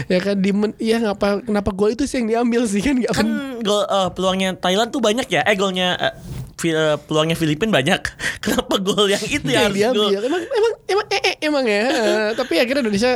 Ya 0.07 0.19
kan 0.23 0.37
di 0.39 0.51
men- 0.51 0.79
ya 0.79 0.99
ngapa 1.03 1.43
kenapa 1.45 1.71
gol 1.75 1.93
itu 1.93 2.05
sih 2.07 2.23
yang 2.23 2.29
diambil 2.29 2.63
sih 2.67 2.81
kan 2.81 2.97
Kan 3.13 3.29
gol 3.63 3.83
eh, 3.87 4.09
peluangnya 4.15 4.55
Thailand 4.59 4.91
tuh 4.91 5.01
banyak 5.03 5.27
ya. 5.29 5.43
Eh 5.47 5.57
golnya 5.57 5.97
eh, 5.99 6.97
peluangnya 7.11 7.35
Filipina 7.35 7.75
banyak. 7.75 8.01
Kenapa 8.45 8.79
gol 8.79 9.11
yang 9.11 9.23
itu 9.27 9.47
ya 9.51 9.67
yang 9.67 9.75
diambil? 9.75 10.23
emang 10.23 10.43
emang 10.47 10.73
emang 10.87 11.07
eh, 11.11 11.23
eh, 11.23 11.35
emang 11.43 11.65
ya? 11.67 11.85
Tapi 12.39 12.55
akhirnya 12.63 12.83
Indonesia 12.87 13.13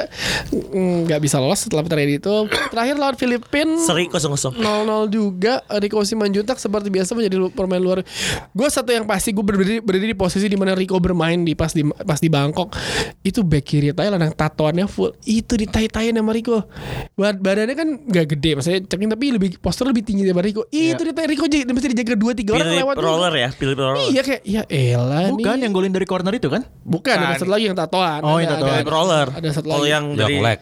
mm, 0.50 1.06
nggak 1.06 1.20
bisa 1.22 1.36
lolos 1.38 1.62
setelah 1.62 1.86
pertandingan 1.86 2.18
itu. 2.18 2.34
Terakhir 2.74 2.94
lawan 2.98 3.16
Filipina 3.18 3.78
Seri 3.78 4.10
kosong-kosong. 4.10 4.58
0-0 4.58 5.14
juga. 5.14 5.62
Rico 5.78 6.02
Simanjuntak 6.02 6.58
seperti 6.58 6.90
biasa 6.90 7.14
menjadi 7.14 7.36
pemain 7.54 7.82
luar. 7.82 8.02
Gue 8.50 8.68
satu 8.70 8.90
yang 8.90 9.06
pasti 9.06 9.30
gue 9.30 9.44
berdiri, 9.44 9.78
berdiri 9.78 10.14
di 10.14 10.18
posisi 10.18 10.46
di 10.50 10.58
mana 10.58 10.74
Rico 10.74 10.98
bermain 10.98 11.38
di 11.46 11.54
pas 11.54 11.70
di 11.70 11.86
pas 11.86 12.18
di 12.18 12.26
Bangkok. 12.26 12.74
Itu 13.22 13.46
back 13.46 13.64
kiri 13.66 13.94
Thailand 13.94 14.22
yang 14.26 14.34
tatoannya 14.34 14.86
full. 14.90 15.14
Itu 15.22 15.54
ditai-taiin 16.16 16.24
sama 16.24 16.32
Rico 16.32 16.56
Bad- 17.12 17.38
badannya 17.38 17.74
kan 17.74 17.88
gak 18.04 18.26
gede 18.28 18.50
maksudnya 18.54 18.80
ceking 18.82 19.08
tapi 19.08 19.24
lebih 19.30 19.50
poster 19.56 19.84
lebih 19.84 20.02
tinggi 20.02 20.22
daripada 20.22 20.46
Rico 20.46 20.62
itu 20.66 21.02
ditai 21.02 21.26
Rico 21.26 21.44
j- 21.44 21.64
mesti 21.66 21.88
dijaga 21.90 22.14
dua 22.14 22.32
tiga 22.32 22.50
orang 22.54 22.66
Philip 22.66 22.80
lewat 22.82 22.96
roller 22.98 23.32
ya, 23.32 23.48
Philip 23.50 23.76
roller. 23.76 24.06
Iya 24.06 24.22
kayak 24.22 24.42
ya 24.42 24.62
elah 24.66 25.28
Bukan 25.28 25.52
nih. 25.52 25.62
yang 25.62 25.72
golin 25.72 25.90
dari 25.90 26.04
corner 26.04 26.32
itu 26.32 26.48
kan? 26.48 26.62
Bukan, 26.82 27.12
ada 27.14 27.34
satu 27.34 27.48
lagi 27.48 27.64
yang 27.64 27.74
tatoan. 27.74 28.20
Oh, 28.22 28.36
yang 28.36 28.48
Ada- 28.48 28.56
tatoan. 28.58 28.72
Philip 28.72 28.88
roller. 28.88 29.26
Ada 29.30 29.48
satu 29.52 29.66
lagi. 29.68 29.80
yang 29.86 30.04
Yang 30.06 30.16
dari 30.16 30.36
leg. 30.38 30.58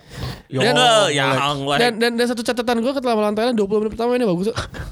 Dan, 0.47 0.75
Oh, 0.77 1.07
yang 1.09 1.31
leg. 1.67 1.79
dan, 1.81 1.93
dan 1.99 2.11
dan 2.15 2.27
satu 2.27 2.43
catatan 2.43 2.79
gue 2.79 2.93
ketika 2.93 3.11
melawan 3.13 3.35
Thailand 3.35 3.57
20 3.57 3.81
menit 3.81 3.93
pertama 3.93 4.11
ini 4.13 4.25
bagus 4.25 4.47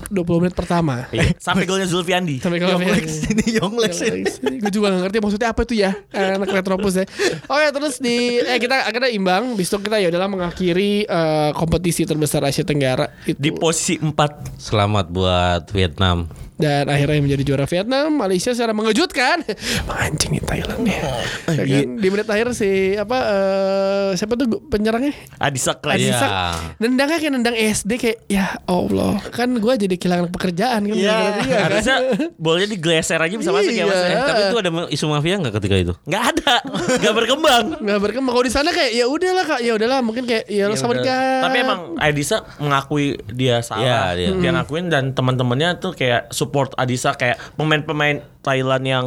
20 0.08 0.42
menit 0.42 0.54
pertama 0.54 0.94
Iya, 1.14 1.38
sampai 1.38 1.64
golnya 1.64 1.86
Zulfiandi. 1.86 2.36
sampai 2.38 2.58
kalau 2.58 2.76
Yonglex 2.76 3.06
ini 3.28 3.44
Yonglex 3.56 3.92
ini. 4.02 4.22
gue 4.58 4.70
juga 4.70 4.90
gak 4.90 5.02
ngerti 5.02 5.18
maksudnya 5.18 5.48
apa 5.48 5.60
itu 5.62 5.74
ya 5.76 5.90
anak 6.10 6.50
Retropus 6.50 6.94
ya 6.96 7.04
oke 7.44 7.66
terus 7.70 7.94
di 7.96 8.14
eh 8.38 8.58
kita 8.58 8.84
akhirnya 8.84 9.10
imbang 9.10 9.54
besok 9.54 9.82
kita 9.82 9.96
ya 9.96 10.08
adalah 10.08 10.26
mengakhiri 10.52 11.08
eh, 11.08 11.50
kompetisi 11.56 12.04
terbesar 12.04 12.44
Asia 12.44 12.62
Tenggara 12.62 13.08
itu 13.24 13.40
Di 13.40 13.50
posisi 13.56 13.96
4 13.96 14.60
Selamat 14.60 15.08
buat 15.08 15.64
Vietnam. 15.72 16.28
Dan 16.54 16.86
akhirnya 16.86 17.20
menjadi 17.20 17.42
juara 17.44 17.64
Vietnam 17.64 18.14
Malaysia 18.14 18.50
secara 18.50 18.70
mengejutkan 18.70 19.42
anjing 20.02 20.32
nih 20.32 20.42
Thailand 20.42 20.82
ya, 20.82 21.02
Ya 21.50 21.64
kan? 21.64 21.86
di 21.94 22.08
menit 22.08 22.26
akhir 22.26 22.46
si 22.52 22.70
apa 22.94 23.18
eh, 23.18 24.08
siapa 24.14 24.34
tuh 24.34 24.46
penyerangnya 24.62 25.12
Adisa 25.36 25.74
Krais. 25.74 25.98
Iya. 25.98 26.12
Adisak 26.12 26.30
nendangnya 26.78 27.18
kayak 27.18 27.32
nendang 27.32 27.56
SD 27.56 27.90
kayak 27.96 28.18
ya 28.26 28.46
Allah 28.64 29.18
kan 29.28 29.48
gue 29.50 29.72
jadi 29.78 29.94
kehilangan 29.94 30.28
pekerjaan 30.28 30.80
kan 30.82 30.94
Iya, 30.94 31.08
gara-gara 31.08 31.38
dia, 31.38 31.48
kan? 31.48 31.62
harusnya 31.66 31.96
bolanya 32.36 32.68
digeser 32.68 33.18
aja 33.18 33.34
bisa 33.34 33.50
masuk 33.50 33.72
ya 33.72 33.84
mas 33.84 33.94
Iya. 33.94 34.08
ya. 34.08 34.18
Tapi 34.24 34.40
itu 34.44 34.56
ada 34.58 34.70
isu 34.88 35.04
mafia 35.06 35.36
nggak 35.38 35.54
ketika 35.56 35.76
itu? 35.78 35.92
Nggak 36.04 36.22
ada, 36.30 36.54
nggak 36.98 37.14
berkembang. 37.14 37.64
nggak 37.78 38.00
berkembang 38.00 38.32
kalau 38.32 38.44
di 38.44 38.52
sana 38.52 38.70
kayak 38.70 38.92
ya 38.92 39.06
udahlah 39.06 39.44
kak 39.46 39.60
ya 39.60 39.72
udahlah 39.72 39.98
mungkin 40.00 40.24
kayak 40.24 40.44
ya, 40.46 40.64
Ya 40.64 40.74
sama 40.74 40.94
udah. 40.94 41.02
nikah 41.02 41.42
Tapi 41.42 41.56
emang 41.58 41.78
Adisa 41.96 42.36
mengakui 42.56 43.06
dia 43.28 43.60
salah. 43.60 43.82
Iya, 43.82 44.00
dia. 44.14 44.28
Dia 44.38 44.50
ngakuin 44.52 44.86
dan 44.86 45.12
teman-temannya 45.12 45.78
tuh 45.78 45.92
kayak 45.92 46.30
support 46.42 46.74
Adisa 46.74 47.14
kayak 47.14 47.38
pemain-pemain 47.54 48.26
Thailand 48.42 48.82
yang 48.82 49.04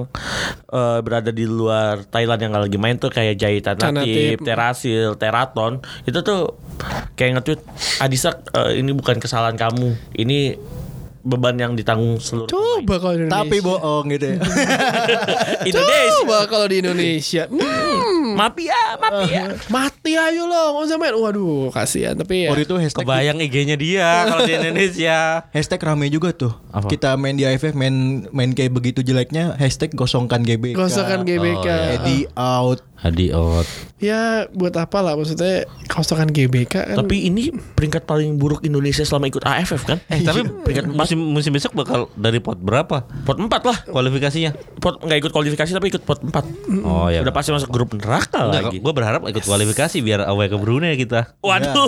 eh, 0.72 1.00
berada 1.04 1.36
di 1.36 1.44
luar 1.44 2.08
Thailand 2.08 2.40
yang 2.40 2.54
lagi 2.56 2.80
main 2.80 2.96
tuh 2.96 3.12
kayak 3.12 3.36
Jahitan. 3.36 3.76
Natip, 3.76 4.40
Terasil, 4.48 5.20
Teraton 5.20 5.84
itu 6.08 6.20
tuh 6.24 6.56
kayak 7.20 7.44
nge-tweet 7.44 7.62
Adisa 8.00 8.40
eh, 8.56 8.80
ini 8.80 8.96
bukan 8.96 9.20
kesalahan 9.20 9.60
kamu. 9.60 10.16
Ini 10.16 10.56
beban 11.26 11.58
yang 11.58 11.74
ditanggung 11.74 12.16
seluruh 12.18 12.46
coba 12.46 13.02
kalau 13.02 13.16
di 13.16 13.26
Indonesia 13.26 13.42
Tapi 13.42 13.58
bohong 13.60 14.06
gitu 14.08 14.26
ya. 14.28 14.38
Indonesia. 15.66 16.14
coba 16.22 16.38
kalau 16.46 16.66
di 16.66 16.76
Indonesia 16.78 17.44
hmm, 17.52 18.36
Mafia, 18.36 18.78
mafia. 18.96 19.44
mati 19.68 20.14
ayo 20.14 20.46
lo 20.46 20.62
nggak 20.72 20.86
usah 20.86 20.98
main 20.98 21.16
waduh 21.16 21.70
kasihan 21.70 22.14
tapi 22.14 22.46
ya 22.46 22.50
Waktu 22.52 22.64
itu 22.64 22.76
hashtag 22.78 23.04
Kebayang 23.04 23.38
IG-nya 23.40 23.76
dia 23.76 24.08
kalau 24.26 24.44
di 24.44 24.54
Indonesia. 24.54 25.18
hashtag 25.56 25.80
rame 25.80 26.08
juga 26.08 26.30
tuh. 26.30 26.54
Apa? 26.70 26.88
Kita 26.88 27.16
main 27.16 27.34
di 27.34 27.44
AFF 27.44 27.74
main 27.74 27.96
main 28.30 28.52
kayak 28.52 28.72
begitu 28.72 29.02
jeleknya 29.02 29.56
hashtag 29.56 29.92
gosongkan 29.92 30.42
GBK. 30.42 30.76
gosokkan 30.76 31.24
GBK 31.24 31.58
Oh, 31.58 31.64
iya. 31.66 31.96
Eddie 31.96 32.26
out. 32.32 32.80
Hadi 32.96 33.30
out. 33.30 33.68
ya 33.96 34.46
buat 34.52 34.76
apa 34.76 35.00
lah 35.00 35.16
maksudnya 35.16 35.64
gosokkan 35.88 36.28
GBK 36.28 36.68
kan 36.86 36.96
Tapi 36.96 37.26
ini 37.26 37.48
peringkat 37.50 38.04
paling 38.04 38.36
buruk 38.36 38.62
Indonesia 38.62 39.02
selama 39.02 39.28
ikut 39.28 39.42
AFF 39.42 39.82
kan? 39.84 39.98
Eh, 40.08 40.22
tapi 40.22 40.44
peringkat 40.44 40.86
empat, 40.88 41.00
musim 41.00 41.20
musim 41.22 41.52
besok 41.52 41.74
bakal 41.74 42.12
dari 42.14 42.38
pot 42.38 42.56
berapa 42.56 43.04
pot 43.24 43.38
4 43.38 43.50
lah. 43.62 43.78
kualifikasinya? 43.86 44.52
Pot 44.78 45.00
nggak 45.00 45.20
ikut 45.22 45.32
kualifikasi 45.32 45.72
tapi 45.72 45.88
ikut 45.90 46.04
pot 46.04 46.20
4 46.20 46.84
Oh 46.84 47.08
ya. 47.08 47.22
Udah 47.22 47.32
pasti 47.32 47.50
masuk 47.50 47.68
grup 47.68 47.92
neraka 47.92 48.46
lagi. 48.46 48.78
Gue 48.78 48.92
berharap 48.92 49.24
ikut 49.24 49.42
kualifikasi 49.42 49.98
biar 50.00 50.24
away 50.26 50.48
ke 50.48 50.56
Brunei 50.56 50.96
kita. 50.96 51.34
Waduh. 51.40 51.88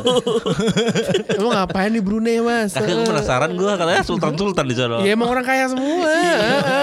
emang 1.38 1.54
ngapain 1.54 1.92
di 1.92 2.00
Brunei 2.00 2.40
mas 2.40 2.72
Kagak 2.72 2.94
gue 2.94 3.06
penasaran 3.06 3.52
gue 3.52 3.72
katanya 3.74 4.02
Sultan 4.02 4.34
Sultan 4.34 4.66
di 4.66 4.76
sana. 4.76 4.96
Ya 5.02 5.14
emang 5.14 5.28
orang 5.28 5.44
kaya 5.44 5.68
semua. 5.68 6.08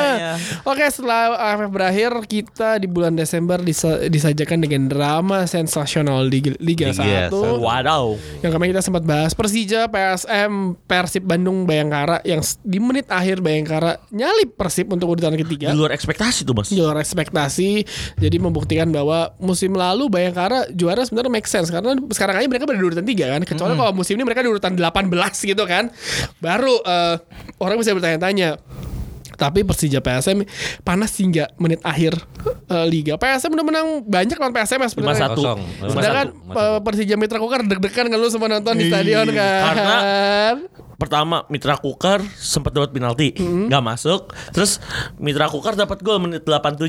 Oke 0.71 0.85
setelah 0.87 1.23
AFF 1.51 1.71
berakhir 1.71 2.11
kita 2.25 2.77
di 2.77 2.87
bulan 2.87 3.15
Desember 3.15 3.59
disa- 3.59 4.07
disajikan 4.15 4.63
dengan 4.63 4.87
drama 4.87 5.43
sensasional 5.51 6.31
di 6.31 6.55
Liga, 6.63 6.87
Liga 6.87 6.95
1 6.95 7.35
satu. 7.35 7.59
Wadaw. 7.59 8.15
yang 8.47 8.55
kemarin 8.55 8.71
kita 8.79 8.85
sempat 8.87 9.03
bahas 9.03 9.35
Persija, 9.35 9.91
PSM, 9.91 10.79
Persib 10.87 11.27
Bandung, 11.27 11.67
Bayangkara 11.67 12.23
yang 12.23 12.39
di 12.63 12.79
menit 12.79 13.11
akhir 13.11 13.43
Bayangkara 13.43 13.99
nyalip 14.15 14.55
Persib 14.55 14.95
untuk 14.95 15.19
urutan 15.19 15.35
ketiga. 15.35 15.75
Di 15.75 15.77
luar 15.77 15.91
ekspektasi 15.91 16.47
tuh 16.47 16.55
mas. 16.55 16.71
Di 16.71 16.79
luar 16.79 17.03
ekspektasi 17.03 17.83
jadi 18.23 18.37
membuktikan 18.39 18.95
bahwa 18.95 19.35
musim 19.43 19.75
lalu 19.75 20.07
Bayangkara 20.07 20.71
juara 20.71 21.03
sebenarnya 21.03 21.33
make 21.35 21.51
sense 21.51 21.75
karena 21.75 21.99
sekarang 22.15 22.39
aja 22.39 22.47
mereka 22.47 22.65
berada 22.71 22.81
di 22.81 22.87
urutan 22.87 23.07
3 23.07 23.35
kan 23.35 23.43
kecuali 23.43 23.75
kalau 23.75 23.93
musim 23.97 24.15
ini 24.15 24.23
mereka 24.23 24.47
di 24.47 24.51
urutan 24.53 24.73
18 24.79 25.11
gitu 25.51 25.65
kan 25.67 25.91
baru 26.39 26.75
eh, 26.87 27.17
orang 27.59 27.77
bisa 27.83 27.91
bertanya-tanya 27.97 28.63
tapi 29.35 29.63
Persija 29.63 29.99
PSM 29.99 30.43
panas 30.81 31.15
hingga 31.15 31.51
menit 31.57 31.81
akhir 31.81 32.15
eh, 32.67 32.87
liga. 32.87 33.15
PSM 33.15 33.51
udah 33.51 33.67
menang 33.67 33.87
banyak 34.03 34.35
lawan 34.35 34.53
PSM 34.53 34.79
ya 34.79 34.89
sebenarnya. 34.89 35.29
5-1. 35.29 35.37
Kosong. 35.37 35.61
Sedangkan 35.91 36.27
eh, 36.51 36.79
Persija 36.81 37.15
Mitra 37.15 37.39
Kukar 37.39 37.61
deg-degan 37.63 38.07
kan 38.07 38.19
lu 38.19 38.29
semua 38.29 38.49
nonton 38.49 38.75
di 38.75 38.89
stadion 38.89 39.27
kan. 39.29 39.61
Karena- 39.71 40.03
Pertama 40.95 41.43
Mitra 41.47 41.75
Kukar 41.75 42.23
sempat 42.35 42.71
dapat 42.71 42.95
penalti, 42.95 43.35
nggak 43.37 43.83
masuk. 43.83 44.31
Terus 44.55 44.79
Mitra 45.19 45.51
Kukar 45.51 45.75
dapat 45.75 46.01
gol 46.01 46.23
menit 46.23 46.47
87. 46.47 46.87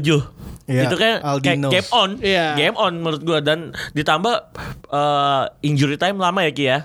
Iya, 0.65 0.82
itu 0.84 0.95
kan 0.95 1.21
kayak 1.21 1.30
Aldino. 1.30 1.69
game 1.69 1.89
on, 1.91 2.10
Iya. 2.19 2.45
game 2.56 2.73
on 2.75 2.93
menurut 2.97 3.21
gua 3.21 3.38
dan 3.38 3.69
ditambah 3.91 4.36
eh, 4.88 5.43
injury 5.62 5.93
time 5.95 6.17
lama 6.17 6.41
ya 6.41 6.51
Ki 6.51 6.65
ya. 6.65 6.80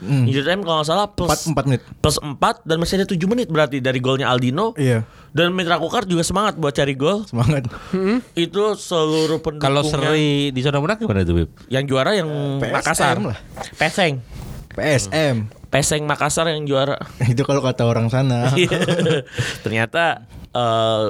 Injury 0.00 0.42
time 0.44 0.62
kalau 0.62 0.78
nggak 0.78 0.88
salah 0.88 1.06
plus 1.08 1.42
4 1.44 1.50
4 1.52 1.66
menit. 1.66 1.82
plus 1.98 2.16
4 2.16 2.38
dan 2.62 2.76
masih 2.78 2.94
ada 2.96 3.06
7 3.06 3.18
menit 3.26 3.46
berarti 3.48 3.78
dari 3.78 3.98
golnya 3.98 4.28
Aldino. 4.28 4.70
Iya, 4.74 5.02
Dan 5.28 5.50
Mitra 5.50 5.76
Kukar 5.76 6.04
juga 6.04 6.22
semangat 6.22 6.54
buat 6.54 6.70
cari 6.70 6.94
gol. 6.94 7.22
semangat. 7.24 7.66
Itu 8.32 8.74
seluruh 8.74 9.38
pendukungnya 9.38 9.66
Kalau 9.66 9.82
seri 9.82 10.48
di 10.48 10.60
zona 10.60 10.78
menang 10.78 10.94
gimana 10.96 11.20
itu 11.20 11.34
Bib? 11.34 11.50
yang 11.68 11.84
juara 11.84 12.14
yang 12.14 12.30
PSM 12.58 12.70
Makassar. 12.72 13.16
lah. 13.18 13.38
Peseng. 13.74 14.14
PSM. 14.70 15.36
Peseng 15.68 16.02
Makassar 16.04 16.46
yang 16.48 16.62
juara. 16.64 16.94
Itu 17.26 17.42
kalau 17.42 17.58
kata 17.60 17.82
orang 17.82 18.06
sana. 18.06 18.54
Iya. 18.54 18.78
Ternyata 19.64 20.22
eh, 20.50 21.06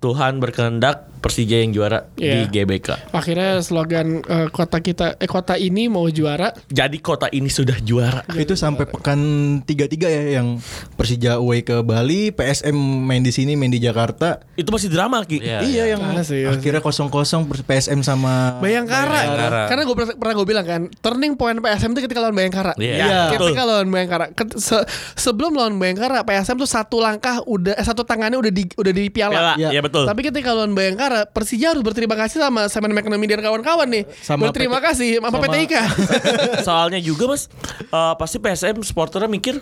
Tuhan 0.00 0.40
berkehendak 0.40 1.12
Persija 1.20 1.60
yang 1.60 1.70
juara 1.70 2.08
Iya. 2.16 2.48
di 2.48 2.64
GBK. 2.64 3.12
Akhirnya 3.12 3.60
slogan 3.60 4.24
eh, 4.24 4.48
kota 4.48 4.80
kita 4.80 5.14
eh 5.14 5.28
kota 5.28 5.52
ini 5.52 5.84
mau 5.84 6.08
juara. 6.08 6.48
Jadi 6.66 6.96
kota 6.98 7.28
ini 7.28 7.46
sudah 7.46 7.76
juara. 7.78 8.24
itu 8.32 8.56
sampai 8.56 8.88
pekan 8.88 9.20
33 9.60 9.76
ya 10.08 10.22
yang 10.34 10.56
Persija 10.96 11.36
away 11.36 11.60
ke 11.60 11.76
Bali, 11.80 12.30
PSM 12.30 12.72
main 12.72 13.20
di 13.20 13.28
sini, 13.28 13.52
main 13.52 13.68
di 13.68 13.76
Jakarta. 13.76 14.40
Itu 14.54 14.72
masih 14.72 14.88
drama 14.88 15.20
Ki. 15.22 15.38
Iya. 15.38 15.60
iya 15.60 15.84
yang 15.90 16.00
Ah, 16.02 16.24
serius. 16.24 16.56
akhirnya 16.56 16.80
kosong-kosong 16.80 17.44
PSM 17.60 18.00
sama 18.00 18.56
Bayangkara. 18.58 19.12
Bayangkara. 19.12 19.62
Karena 19.66 19.82
gue 19.84 19.94
pernah, 19.94 20.14
pernah 20.16 20.34
gue 20.34 20.46
bilang 20.48 20.64
kan, 20.64 20.82
turning 20.96 21.36
point 21.36 21.60
PSM 21.60 21.92
itu 21.92 22.00
ketika 22.02 22.24
lawan 22.24 22.32
Bayangkara. 22.32 22.72
Iya. 22.74 22.96
Iya. 22.96 23.20
Ketika 23.30 23.62
lawan 23.62 23.88
Bayangkara. 23.88 24.32
Ket- 24.32 24.56
se- 24.56 24.88
sebelum 25.14 25.52
lawan 25.52 25.76
Bayangkara, 25.76 26.24
PSM 26.24 26.56
tuh 26.56 26.64
satu 26.66 26.96
langkah 26.96 27.44
udah 27.44 27.76
eh, 27.76 27.84
satu 27.84 28.02
tangannya 28.02 28.40
udah 28.40 28.48
di 28.50 28.64
udah 28.72 28.92
di 28.94 29.04
piala. 29.08 29.32
Piala. 29.34 29.52
Iya. 29.58 29.68
Iya 29.70 29.80
betul. 29.90 30.04
Tapi 30.06 30.20
ketika 30.22 30.54
lawan 30.54 30.72
Bayangkara, 30.72 31.26
Persija 31.26 31.74
harus 31.74 31.82
berterima 31.82 32.14
kasih 32.14 32.38
sama 32.38 32.70
Simon 32.70 32.94
McNamee 32.94 33.26
dan 33.26 33.42
kawan-kawan 33.42 33.90
nih. 33.90 34.06
Sama 34.22 34.46
berterima 34.48 34.78
PT 34.78 34.86
kasih 34.86 35.10
sama, 35.18 35.28
sama- 35.34 35.42
PT 35.50 35.54
Ika. 35.66 35.82
Soalnya 36.66 37.00
juga 37.02 37.34
mas, 37.34 37.50
eh, 37.82 38.14
pasti 38.14 38.38
PSM 38.38 38.86
supporternya 38.86 39.26
mikir 39.26 39.58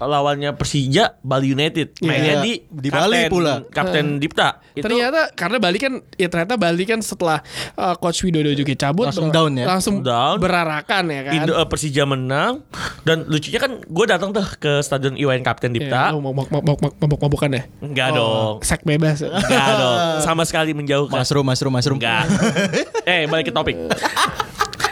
lawannya 0.00 0.50
Persija 0.52 1.18
Bali 1.18 1.50
United 1.50 1.98
mainnya 2.00 2.34
Iya. 2.36 2.42
di 2.42 2.52
Di 2.64 2.88
Bali 2.88 3.26
pula. 3.26 3.64
Kapten 3.64 4.16
Dipta 4.16 4.62
itu 4.70 4.80
ternyata 4.80 5.32
karena 5.32 5.58
Bali 5.58 5.76
kan 5.76 5.92
ya 6.12 6.26
ternyata 6.26 6.54
Bali 6.54 6.82
kan 6.82 6.98
setelah 6.98 7.42
uh, 7.74 7.94
coach 7.94 8.22
Widodo 8.22 8.50
juga 8.50 8.70
cabut 8.74 9.06
Langsung 9.06 9.28
down 9.28 9.52
ya? 9.54 9.66
Langsung 9.66 9.96
Down. 10.00 10.38
berarakan 10.38 11.04
ya 11.08 11.20
kan. 11.24 11.32
Indo- 11.34 11.56
eh, 11.56 11.66
Persija 11.66 12.04
menang 12.04 12.62
dan 13.02 13.24
lucunya 13.24 13.58
kan 13.58 13.72
gue 13.80 14.04
datang 14.06 14.30
tuh 14.30 14.46
ke 14.54 14.78
stadion 14.80 15.14
Iwayan 15.14 15.40
Kapten 15.40 15.70
Ya, 15.70 15.82
Dipta 15.82 16.02
lu 16.10 16.20
mabok 16.20 16.46
mabok 16.48 16.78
mabok 16.94 17.20
mabokan 17.20 17.50
ya. 17.50 17.62
enggak 17.80 18.12
dong 18.12 18.60
Sek 18.60 18.82
bebas. 18.82 19.18
enggak 19.20 19.68
dong 19.74 19.98
sama 20.26 20.42
sekali 20.42 20.70
menjauhkan 20.72 21.18
Mushroom, 21.18 21.44
mushroom, 21.44 21.72
mushroom. 21.72 21.98
enggak 21.98 22.24
eh 23.08 23.24
balik 23.24 23.48
ke 23.48 23.52
topik 23.52 23.74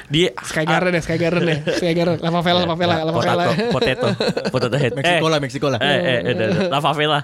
di 0.06 0.30
Sky 0.30 0.64
Garden 0.64 0.92
ya, 0.94 1.02
Sky 1.02 1.18
Garden 1.18 1.44
ya. 1.46 1.58
Sky 1.78 1.94
Garden, 1.94 2.18
Lava 2.22 2.40
Vela, 2.42 2.60
Lava 2.62 2.76
Vela, 2.78 2.94
Lava 3.02 3.20
Vela. 3.20 3.44
potato 3.74 4.08
potato 4.54 4.76
head 4.78 4.92
Meksiko 4.98 5.26
eh, 5.26 5.30
lah, 5.30 5.38
Meksiko 5.42 5.66
lah. 5.70 5.80
eh 5.82 5.98
eh, 5.98 6.18
eh 6.30 6.70
lava 6.70 6.90
vela 6.94 7.18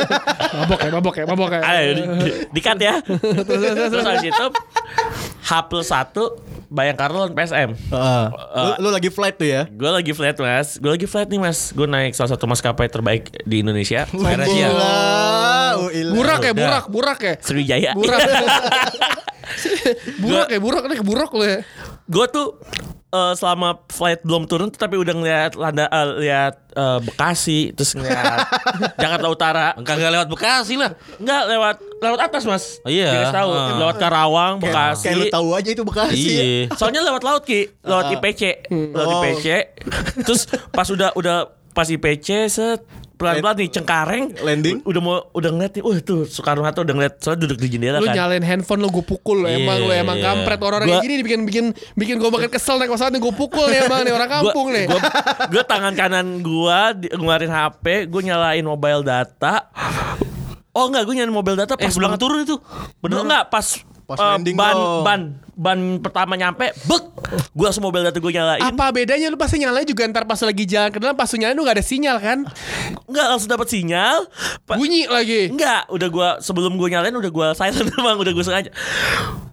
mabok 0.58 0.80
ya, 0.82 0.90
mabok 0.94 1.14
ya, 1.18 1.24
mabok 1.26 1.50
ya. 1.54 1.60
Ayo 1.62 1.90
di, 1.94 2.02
di 2.50 2.60
cut 2.62 2.78
ya. 2.78 3.02
Terus 3.02 4.04
habis 4.06 4.24
itu 4.30 4.46
H 5.46 5.50
plus 5.66 5.88
1 5.90 6.50
Bayangkara 6.70 7.10
lawan 7.10 7.34
PSM. 7.34 7.74
Heeh. 7.74 8.24
lu, 8.54 8.70
lu 8.86 8.88
lagi 8.94 9.10
flight 9.10 9.34
tuh 9.34 9.42
ya? 9.50 9.66
Gue 9.66 9.90
lagi 9.90 10.14
flight 10.14 10.38
mas, 10.38 10.78
gue 10.78 10.86
lagi 10.86 11.02
flight 11.10 11.26
nih 11.26 11.42
mas. 11.42 11.74
Gue 11.74 11.90
naik 11.90 12.14
salah 12.14 12.30
satu 12.30 12.46
maskapai 12.46 12.86
terbaik 12.86 13.26
di 13.42 13.66
Indonesia. 13.66 14.06
Asia. 14.06 14.70
Gila, 14.70 14.94
uilah. 15.90 16.14
Burak 16.14 16.40
ya, 16.46 16.54
burak, 16.54 16.84
burak 16.86 17.18
ya. 17.26 17.34
Sriwijaya. 17.42 17.90
Burak. 17.98 18.22
burak 20.22 20.46
ya, 20.46 20.58
burak 20.62 20.84
nih 20.86 21.02
buruk 21.02 21.30
lu 21.34 21.42
ya. 21.42 21.58
Gue 22.10 22.26
tuh 22.26 22.58
eh, 23.08 23.32
selama 23.32 23.86
flight 23.86 24.20
belum 24.20 24.44
turun 24.44 24.68
tapi 24.68 24.94
udah 24.94 25.14
ngeliat 25.14 25.52
landa 25.54 25.86
eh, 25.86 26.06
lihat 26.20 26.54
eh, 26.70 26.98
Bekasi 27.00 27.70
terus 27.70 27.94
ngeliat 27.94 28.42
Jakarta 29.02 29.26
Utara 29.26 29.66
Enggak 29.74 29.94
enggak 29.96 30.12
lewat 30.12 30.28
Bekasi 30.28 30.74
lah. 30.74 30.90
Enggak 31.16 31.42
lewat 31.46 31.76
lewat 31.96 32.18
atas 32.20 32.42
mas 32.44 32.64
Oh, 32.80 32.90
iya. 32.90 33.10
Dikasih 33.12 33.36
tahu 33.36 33.50
Ah. 33.52 33.78
lewat 33.78 33.96
Karawang 33.96 34.54
Bekasi 34.58 35.04
Kayak 35.04 35.16
lu 35.16 35.24
tahu 35.28 35.48
aja 35.52 35.70
itu 35.70 35.82
Bekasi. 35.82 36.18
ya. 36.28 36.42
Iya. 36.42 36.62
Soalnya 36.78 37.00
lewat 37.02 37.22
laut 37.22 37.42
ki, 37.42 37.60
lewat 37.80 38.04
IPC, 38.12 38.42
lewat 38.90 39.06
Oh. 39.06 39.22
IPC. 39.22 39.46
Terus 40.22 40.42
pas 40.68 40.86
udah 40.86 41.14
udah 41.14 41.36
pas 41.70 41.86
IPC 41.86 42.28
set 42.48 42.82
pelan-pelan 43.20 43.54
nih 43.54 43.68
Cengkareng 43.68 44.24
Landing. 44.38 44.76
udah 44.82 44.98
mau 44.98 45.16
udah 45.30 45.50
ngeliat 45.50 45.72
nih, 45.72 45.82
wah 45.82 45.96
tuh 46.00 46.24
Soekarno 46.24 46.62
Hatta 46.62 46.80
udah 46.80 46.90
ngeliat 46.90 47.14
soalnya 47.18 47.44
duduk 47.44 47.58
di 47.58 47.68
jendela 47.68 47.96
Lu 47.96 48.08
kan. 48.08 48.16
nyalain 48.16 48.40
handphone 48.40 48.80
lu 48.80 48.88
gue 48.88 49.04
pukul 49.04 49.36
lu 49.38 49.46
emang 49.46 49.76
lu 49.78 49.88
Iya, 49.88 50.00
emang 50.00 50.16
iya. 50.16 50.24
kampret 50.26 50.56
orang-orang 50.56 50.88
kayak 50.88 50.96
Gua- 50.96 51.04
gini 51.04 51.14
bikin 51.20 51.40
bikin 51.44 51.64
bikin 51.94 52.14
gue 52.16 52.30
makin 52.30 52.48
kesel 52.48 52.76
naik 52.76 52.88
pesawat 52.88 53.12
nih 53.12 53.20
gue 53.20 53.34
pukul 53.34 53.66
nih 53.66 53.78
emang 53.82 54.00
nih 54.00 54.12
orang 54.12 54.30
kampung 54.32 54.66
nih. 54.70 54.84
Gua, 54.86 55.00
gua 55.46 55.62
tangan 55.62 55.92
kanan 55.92 56.26
gua 56.40 56.78
di- 56.92 57.10
ngeluarin 57.10 57.48
HP, 57.48 57.84
gua 58.06 58.20
nyalain 58.24 58.64
mobile 58.64 59.02
data. 59.02 59.68
Oh 60.70 60.86
enggak, 60.86 61.02
gue 61.02 61.14
nyalain 61.14 61.34
mobile 61.34 61.58
data 61.58 61.74
Eh 61.74 61.82
pas 61.82 61.90
sebelum 61.90 62.14
banget 62.14 62.22
turun 62.22 62.38
itu. 62.40 62.56
Bener 62.98 63.20
enggak 63.20 63.44
pas 63.46 63.66
Pas 64.10 64.18
eh, 64.18 64.26
landing 64.26 64.56
ban 64.58 64.74
dong. 64.74 65.02
ban 65.06 65.20
ban 65.54 65.78
pertama 66.02 66.34
nyampe, 66.34 66.74
bek. 66.74 67.02
Gua 67.52 67.70
langsung 67.70 67.86
mobile 67.86 68.02
data 68.02 68.18
gue 68.18 68.32
nyalain. 68.32 68.58
Apa 68.60 68.90
bedanya 68.90 69.30
lu 69.30 69.38
pasti 69.38 69.62
nyalain 69.62 69.86
juga 69.86 70.02
ntar 70.02 70.26
pas 70.26 70.40
lagi 70.40 70.66
jalan 70.66 70.90
ke 70.90 70.98
dalam 70.98 71.14
pas 71.14 71.30
nyalain 71.30 71.54
lu 71.54 71.62
gak 71.62 71.78
ada 71.78 71.84
sinyal 71.84 72.16
kan? 72.18 72.42
Enggak 73.06 73.26
langsung 73.28 73.46
dapat 73.46 73.70
sinyal. 73.70 74.26
Pa- 74.66 74.74
Bunyi 74.74 75.06
lagi. 75.06 75.46
Enggak, 75.46 75.86
udah 75.86 76.08
gua 76.08 76.28
sebelum 76.40 76.74
gua 76.74 76.90
nyalain 76.90 77.14
udah 77.14 77.30
gua 77.30 77.46
silent 77.54 77.86
emang 77.98 78.18
udah 78.18 78.32
gua 78.34 78.42
sengaja. 78.42 78.70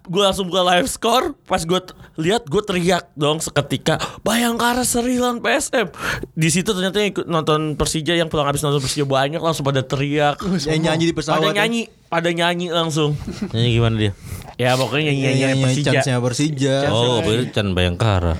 Gua 0.08 0.22
langsung 0.26 0.48
buka 0.48 0.64
live 0.66 0.88
score, 0.88 1.36
pas 1.42 1.60
gua 1.62 1.78
t- 1.78 1.92
lihat 2.16 2.44
gua 2.44 2.60
teriak 2.60 3.12
dong 3.12 3.38
seketika, 3.38 3.96
Bayangkara 4.20 4.80
seri 4.80 5.16
lawan 5.16 5.38
PSM. 5.38 5.92
Di 6.30 6.48
situ 6.48 6.68
ternyata 6.68 6.96
yang 6.96 7.12
ikut 7.12 7.26
nonton 7.26 7.60
Persija 7.74 8.12
yang 8.12 8.26
pulang 8.26 8.44
habis 8.44 8.60
nonton 8.60 8.80
Persija 8.80 9.04
banyak 9.04 9.36
langsung 9.36 9.62
pada 9.62 9.80
teriak. 9.80 10.40
Yang 10.58 10.80
nyanyi 10.80 11.04
di 11.04 11.14
pesawat. 11.14 11.38
Pada 11.38 11.48
ya. 11.50 11.56
nyanyi, 11.58 11.80
pada 12.04 12.28
nyanyi 12.28 12.66
langsung. 12.68 13.12
Nyanyi 13.50 13.70
gimana 13.70 13.96
dia? 13.98 14.12
Ya 14.56 14.74
pokoknya 14.74 15.06
nyanyi 15.06 15.20
nyanyi 15.22 15.40
Nyanyi 15.44 15.62
Persija. 15.62 15.90
chance-nya 15.94 16.18
Persija. 16.18 16.74
Oh, 16.88 17.20
berarti 17.20 17.46
Chan 17.52 17.68
Bayangkara. 17.70 18.34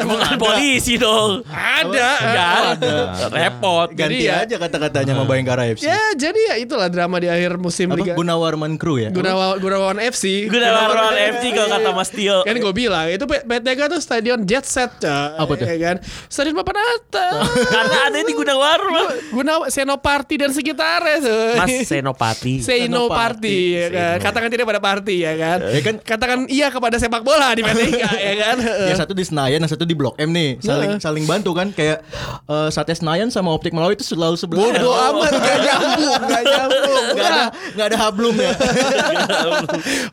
Bukan 0.03 0.33
polisi 0.37 0.93
dong. 0.95 1.41
Ada. 1.47 2.09
Enggak 2.19 2.51
ada. 2.75 2.95
Repot. 3.29 3.87
Ganti 3.89 4.03
Jadi 4.13 4.15
ya- 4.21 4.45
aja 4.45 4.55
kata-katanya 4.57 5.11
sama 5.11 5.25
Bayangkara 5.25 5.63
FC. 5.69 5.83
Ya 5.83 5.97
jadi 6.13 6.39
ya 6.47 6.55
itulah 6.57 6.85
drama 6.85 7.17
di 7.17 7.27
akhir 7.27 7.57
musim 7.57 7.89
Apa 7.89 7.97
Liga 7.97 8.13
Gunawarman 8.13 8.77
Crew 8.77 8.99
ya? 8.99 9.09
Gunawan 9.09 9.57
Gunawan 9.57 9.97
FC. 9.99 10.40
Gue 10.47 10.57
udah 10.57 10.71
lawan 10.71 11.15
FC 11.37 11.43
kalau 11.53 11.69
kata 11.69 11.89
Mas 11.93 12.09
Tio. 12.09 12.37
Kan 12.47 12.55
gue 12.57 12.73
bilang 12.73 13.05
itu 13.11 13.25
PTK 13.27 13.79
tuh 13.91 13.99
stadion 13.99 14.39
jet 14.47 14.65
set. 14.65 14.89
Apa 15.05 15.53
tuh? 15.53 15.65
Ya 15.67 15.77
kan? 15.77 15.95
Stadion 16.31 16.55
papan 16.57 16.77
atas. 16.79 17.33
Karena 17.75 17.97
ada 18.09 18.17
di 18.21 18.33
Gunawarman. 18.33 19.05
Gunawan 19.35 19.67
Senopati 19.69 20.35
dan 20.39 20.51
sekitarnya 20.55 21.17
tuh. 21.21 21.45
Mas 21.59 21.69
Senopati. 21.85 22.53
Senopati. 22.67 23.59
ya 23.77 23.87
kan. 23.91 24.15
Katakan 24.23 24.49
tidak 24.49 24.65
pada 24.65 24.79
party 24.81 25.15
ya 25.25 25.33
kan. 25.35 25.59
Ya 25.67 25.81
kan? 25.83 25.95
Katakan 26.01 26.39
iya 26.47 26.67
kepada 26.71 26.95
sepak 26.97 27.21
bola 27.21 27.53
di 27.53 27.61
PTK 27.61 28.03
ya 28.31 28.33
kan. 28.39 28.57
Yang 28.91 28.99
satu 29.03 29.13
di 29.13 29.23
Senayan, 29.27 29.59
yang 29.59 29.71
satu 29.71 29.85
di 29.85 29.95
Blok 29.97 30.15
M 30.17 30.31
nih. 30.31 30.57
Saling 30.63 30.97
saling 30.97 31.25
bantu 31.27 31.51
kan 31.53 31.69
kayak 31.75 32.01
eh, 32.47 32.69
Sate 32.71 32.95
Senayan 32.95 33.29
sama 33.29 33.51
Optik 33.51 33.75
Melawi 33.75 33.99
itu 33.99 34.05
selalu 34.07 34.39
sebelah. 34.39 34.71
Bodoh 34.71 34.93
amat 34.95 35.33
gak 35.35 35.57
nyambung, 35.61 36.21
gak 36.25 36.43
nyambung. 36.47 37.05
Gak 37.11 37.27
ada 37.27 37.43
gak 37.75 37.85
ada 37.91 37.97
hablum 37.97 38.35
ya. 38.39 38.51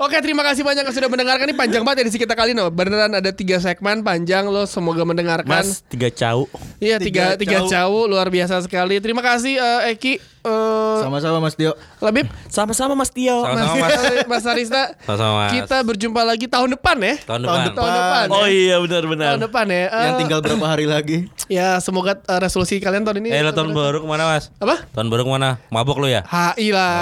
Oke 0.03 0.18
terima 0.21 0.43
kasih 0.43 0.63
banyak 0.63 0.83
yang 0.83 0.95
sudah 0.95 1.07
mendengarkan 1.07 1.45
Ini 1.45 1.55
panjang 1.55 1.83
banget 1.83 2.05
edisi 2.05 2.17
kita 2.17 2.33
kali 2.33 2.51
ini 2.51 2.61
loh. 2.61 2.69
Beneran 2.69 3.11
ada 3.11 3.31
tiga 3.31 3.59
segmen 3.59 4.01
panjang 4.01 4.45
lo 4.45 4.65
Semoga 4.65 5.03
mendengarkan 5.03 5.49
Mas 5.49 5.81
tiga 5.85 6.09
cau. 6.09 6.47
Iya 6.79 6.99
tiga, 6.99 7.35
Tiga 7.35 7.59
tiga 7.63 7.69
cau. 7.69 8.05
Luar 8.05 8.29
biasa 8.29 8.61
sekali 8.61 8.99
Terima 8.99 9.21
kasih 9.21 9.57
eh, 9.57 9.93
Eki 9.93 10.19
eh, 10.19 10.97
Sama-sama 11.01 11.39
Mas 11.41 11.55
Tio. 11.55 11.73
Labib 11.99 12.27
Sama-sama 12.47 12.93
Mas 12.93 13.11
Tio. 13.11 13.43
Sama-sama, 13.43 13.75
Mas, 13.77 13.93
Mas. 13.97 14.27
Mas 14.27 14.45
Arista 14.47 14.83
Sama-sama, 15.03 15.33
Mas. 15.41 15.51
Kita 15.55 15.77
berjumpa 15.83 16.21
lagi 16.23 16.47
tahun 16.47 16.75
depan 16.75 16.97
ya 16.99 17.15
Tahun 17.25 17.41
Tahun 17.43 17.61
depan. 17.65 17.77
Tahun 17.77 17.93
depan 17.93 18.27
Oh 18.31 18.45
ya. 18.45 18.51
iya 18.51 18.77
benar-benar. 18.79 19.27
Tahun 19.35 19.43
depan 19.45 19.67
ya 19.67 19.85
Eh, 19.89 20.03
Yang 20.05 20.15
tinggal 20.21 20.39
berapa 20.41 20.67
hari 20.67 20.87
lagi? 20.87 21.19
Ya 21.49 21.81
semoga 21.81 22.13
eh, 22.15 22.39
resolusi 22.39 22.77
kalian 22.77 23.03
tahun 23.03 23.25
ini 23.25 23.29
Eh, 23.31 23.41
lo 23.41 23.51
tahun 23.51 23.73
baru 23.73 24.05
ke 24.05 24.07
mana, 24.07 24.29
Mas? 24.29 24.53
Apa? 24.59 24.85
Tahun 24.93 25.09
baru 25.09 25.25
ke 25.25 25.31
mana? 25.33 25.57
Mabok 25.69 25.97
lo 25.97 26.07
ya? 26.07 26.21
HI 26.25 26.69
lah 26.71 26.93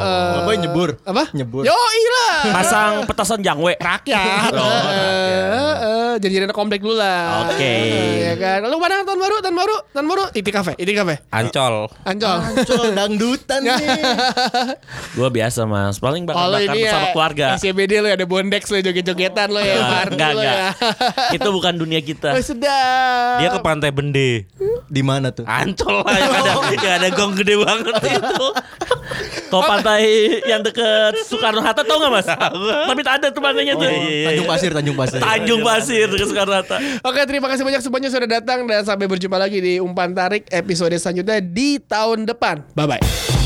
Eh, 0.00 0.30
Ngapain 0.38 0.58
nyebur? 0.60 0.88
Apa? 1.02 1.24
Nyebur. 1.34 1.62
Yo 1.66 1.74
lah 1.74 2.49
Pasang 2.52 2.92
petasan 3.06 3.40
jangwe. 3.40 3.74
rakyat. 3.80 4.52
Oh, 4.52 4.80
eh, 4.90 6.14
jadi 6.20 6.44
anak 6.46 6.56
komplek 6.56 6.84
dulu 6.84 6.98
lah. 6.98 7.48
Oke. 7.48 7.62
Eh, 7.62 8.30
ya 8.30 8.34
kan. 8.36 8.66
Lu 8.68 8.76
mana 8.76 8.99
baru? 9.20 9.36
Tahun 9.44 9.56
baru? 9.56 9.76
Tahun 9.92 10.06
baru? 10.08 10.24
Iti 10.32 10.50
kafe, 10.50 10.72
Iti 10.80 10.92
kafe. 10.96 11.20
Ancol. 11.28 11.92
Ancol. 12.08 12.38
Ancol 12.40 12.84
dangdutan 12.96 13.60
nih. 13.60 13.76
Gua 15.16 15.28
biasa 15.28 15.68
Mas. 15.68 16.00
Paling 16.00 16.24
bakal 16.24 16.48
Kalau 16.48 16.58
bakar 16.58 16.74
bersama 16.74 17.04
ya 17.04 17.12
keluarga. 17.12 17.46
SCBD 17.60 17.92
lo 18.00 18.08
ada 18.08 18.24
bondex 18.24 18.62
lo 18.72 18.80
joget-jogetan 18.80 19.48
lo 19.52 19.60
ya. 19.60 19.76
Ah, 19.76 19.88
party 20.02 20.14
enggak 20.16 20.30
lo 20.32 20.40
enggak. 20.40 20.56
ya. 20.56 20.68
Itu 21.36 21.48
bukan 21.52 21.72
dunia 21.76 22.00
kita. 22.00 22.32
Oh, 22.32 22.40
sedap. 22.40 23.44
Dia 23.44 23.48
ke 23.52 23.60
Pantai 23.60 23.90
Bende. 23.92 24.48
Di 24.88 25.02
mana 25.04 25.28
tuh? 25.30 25.44
Ancol 25.44 26.02
lah 26.02 26.16
yang 26.16 26.34
ada 26.34 26.50
yang 26.80 26.94
ada 27.04 27.08
gong 27.12 27.32
gede 27.36 27.54
banget 27.60 27.94
itu. 28.00 28.46
Tau 29.50 29.66
pantai 29.66 30.06
yang 30.46 30.62
deket 30.62 31.26
Soekarno 31.26 31.58
Hatta 31.58 31.82
tau 31.82 31.98
gak 31.98 32.12
mas? 32.14 32.26
Tapi 32.30 33.00
tak 33.02 33.14
ada 33.18 33.26
tuh 33.34 33.42
pantainya 33.42 33.74
tuh. 33.74 33.90
Tanjung 34.30 34.46
Pasir, 34.46 34.70
Tanjung 34.70 34.94
Pasir. 34.94 35.18
Tanjung 35.18 35.60
Pasir 35.66 36.06
deket 36.06 36.26
Soekarno 36.30 36.54
Hatta. 36.54 36.78
Oke, 37.02 37.18
terima 37.26 37.50
kasih 37.50 37.66
banyak 37.66 37.82
semuanya 37.82 38.08
sudah 38.14 38.30
datang 38.30 38.62
dan 38.70 38.86
sampai 38.86 39.09
berjumpa 39.10 39.36
lagi 39.36 39.58
di 39.58 39.82
umpan 39.82 40.14
tarik 40.14 40.46
episode 40.54 40.94
selanjutnya 40.94 41.42
di 41.42 41.82
tahun 41.82 42.30
depan. 42.30 42.62
Bye 42.78 42.86
bye. 42.86 43.39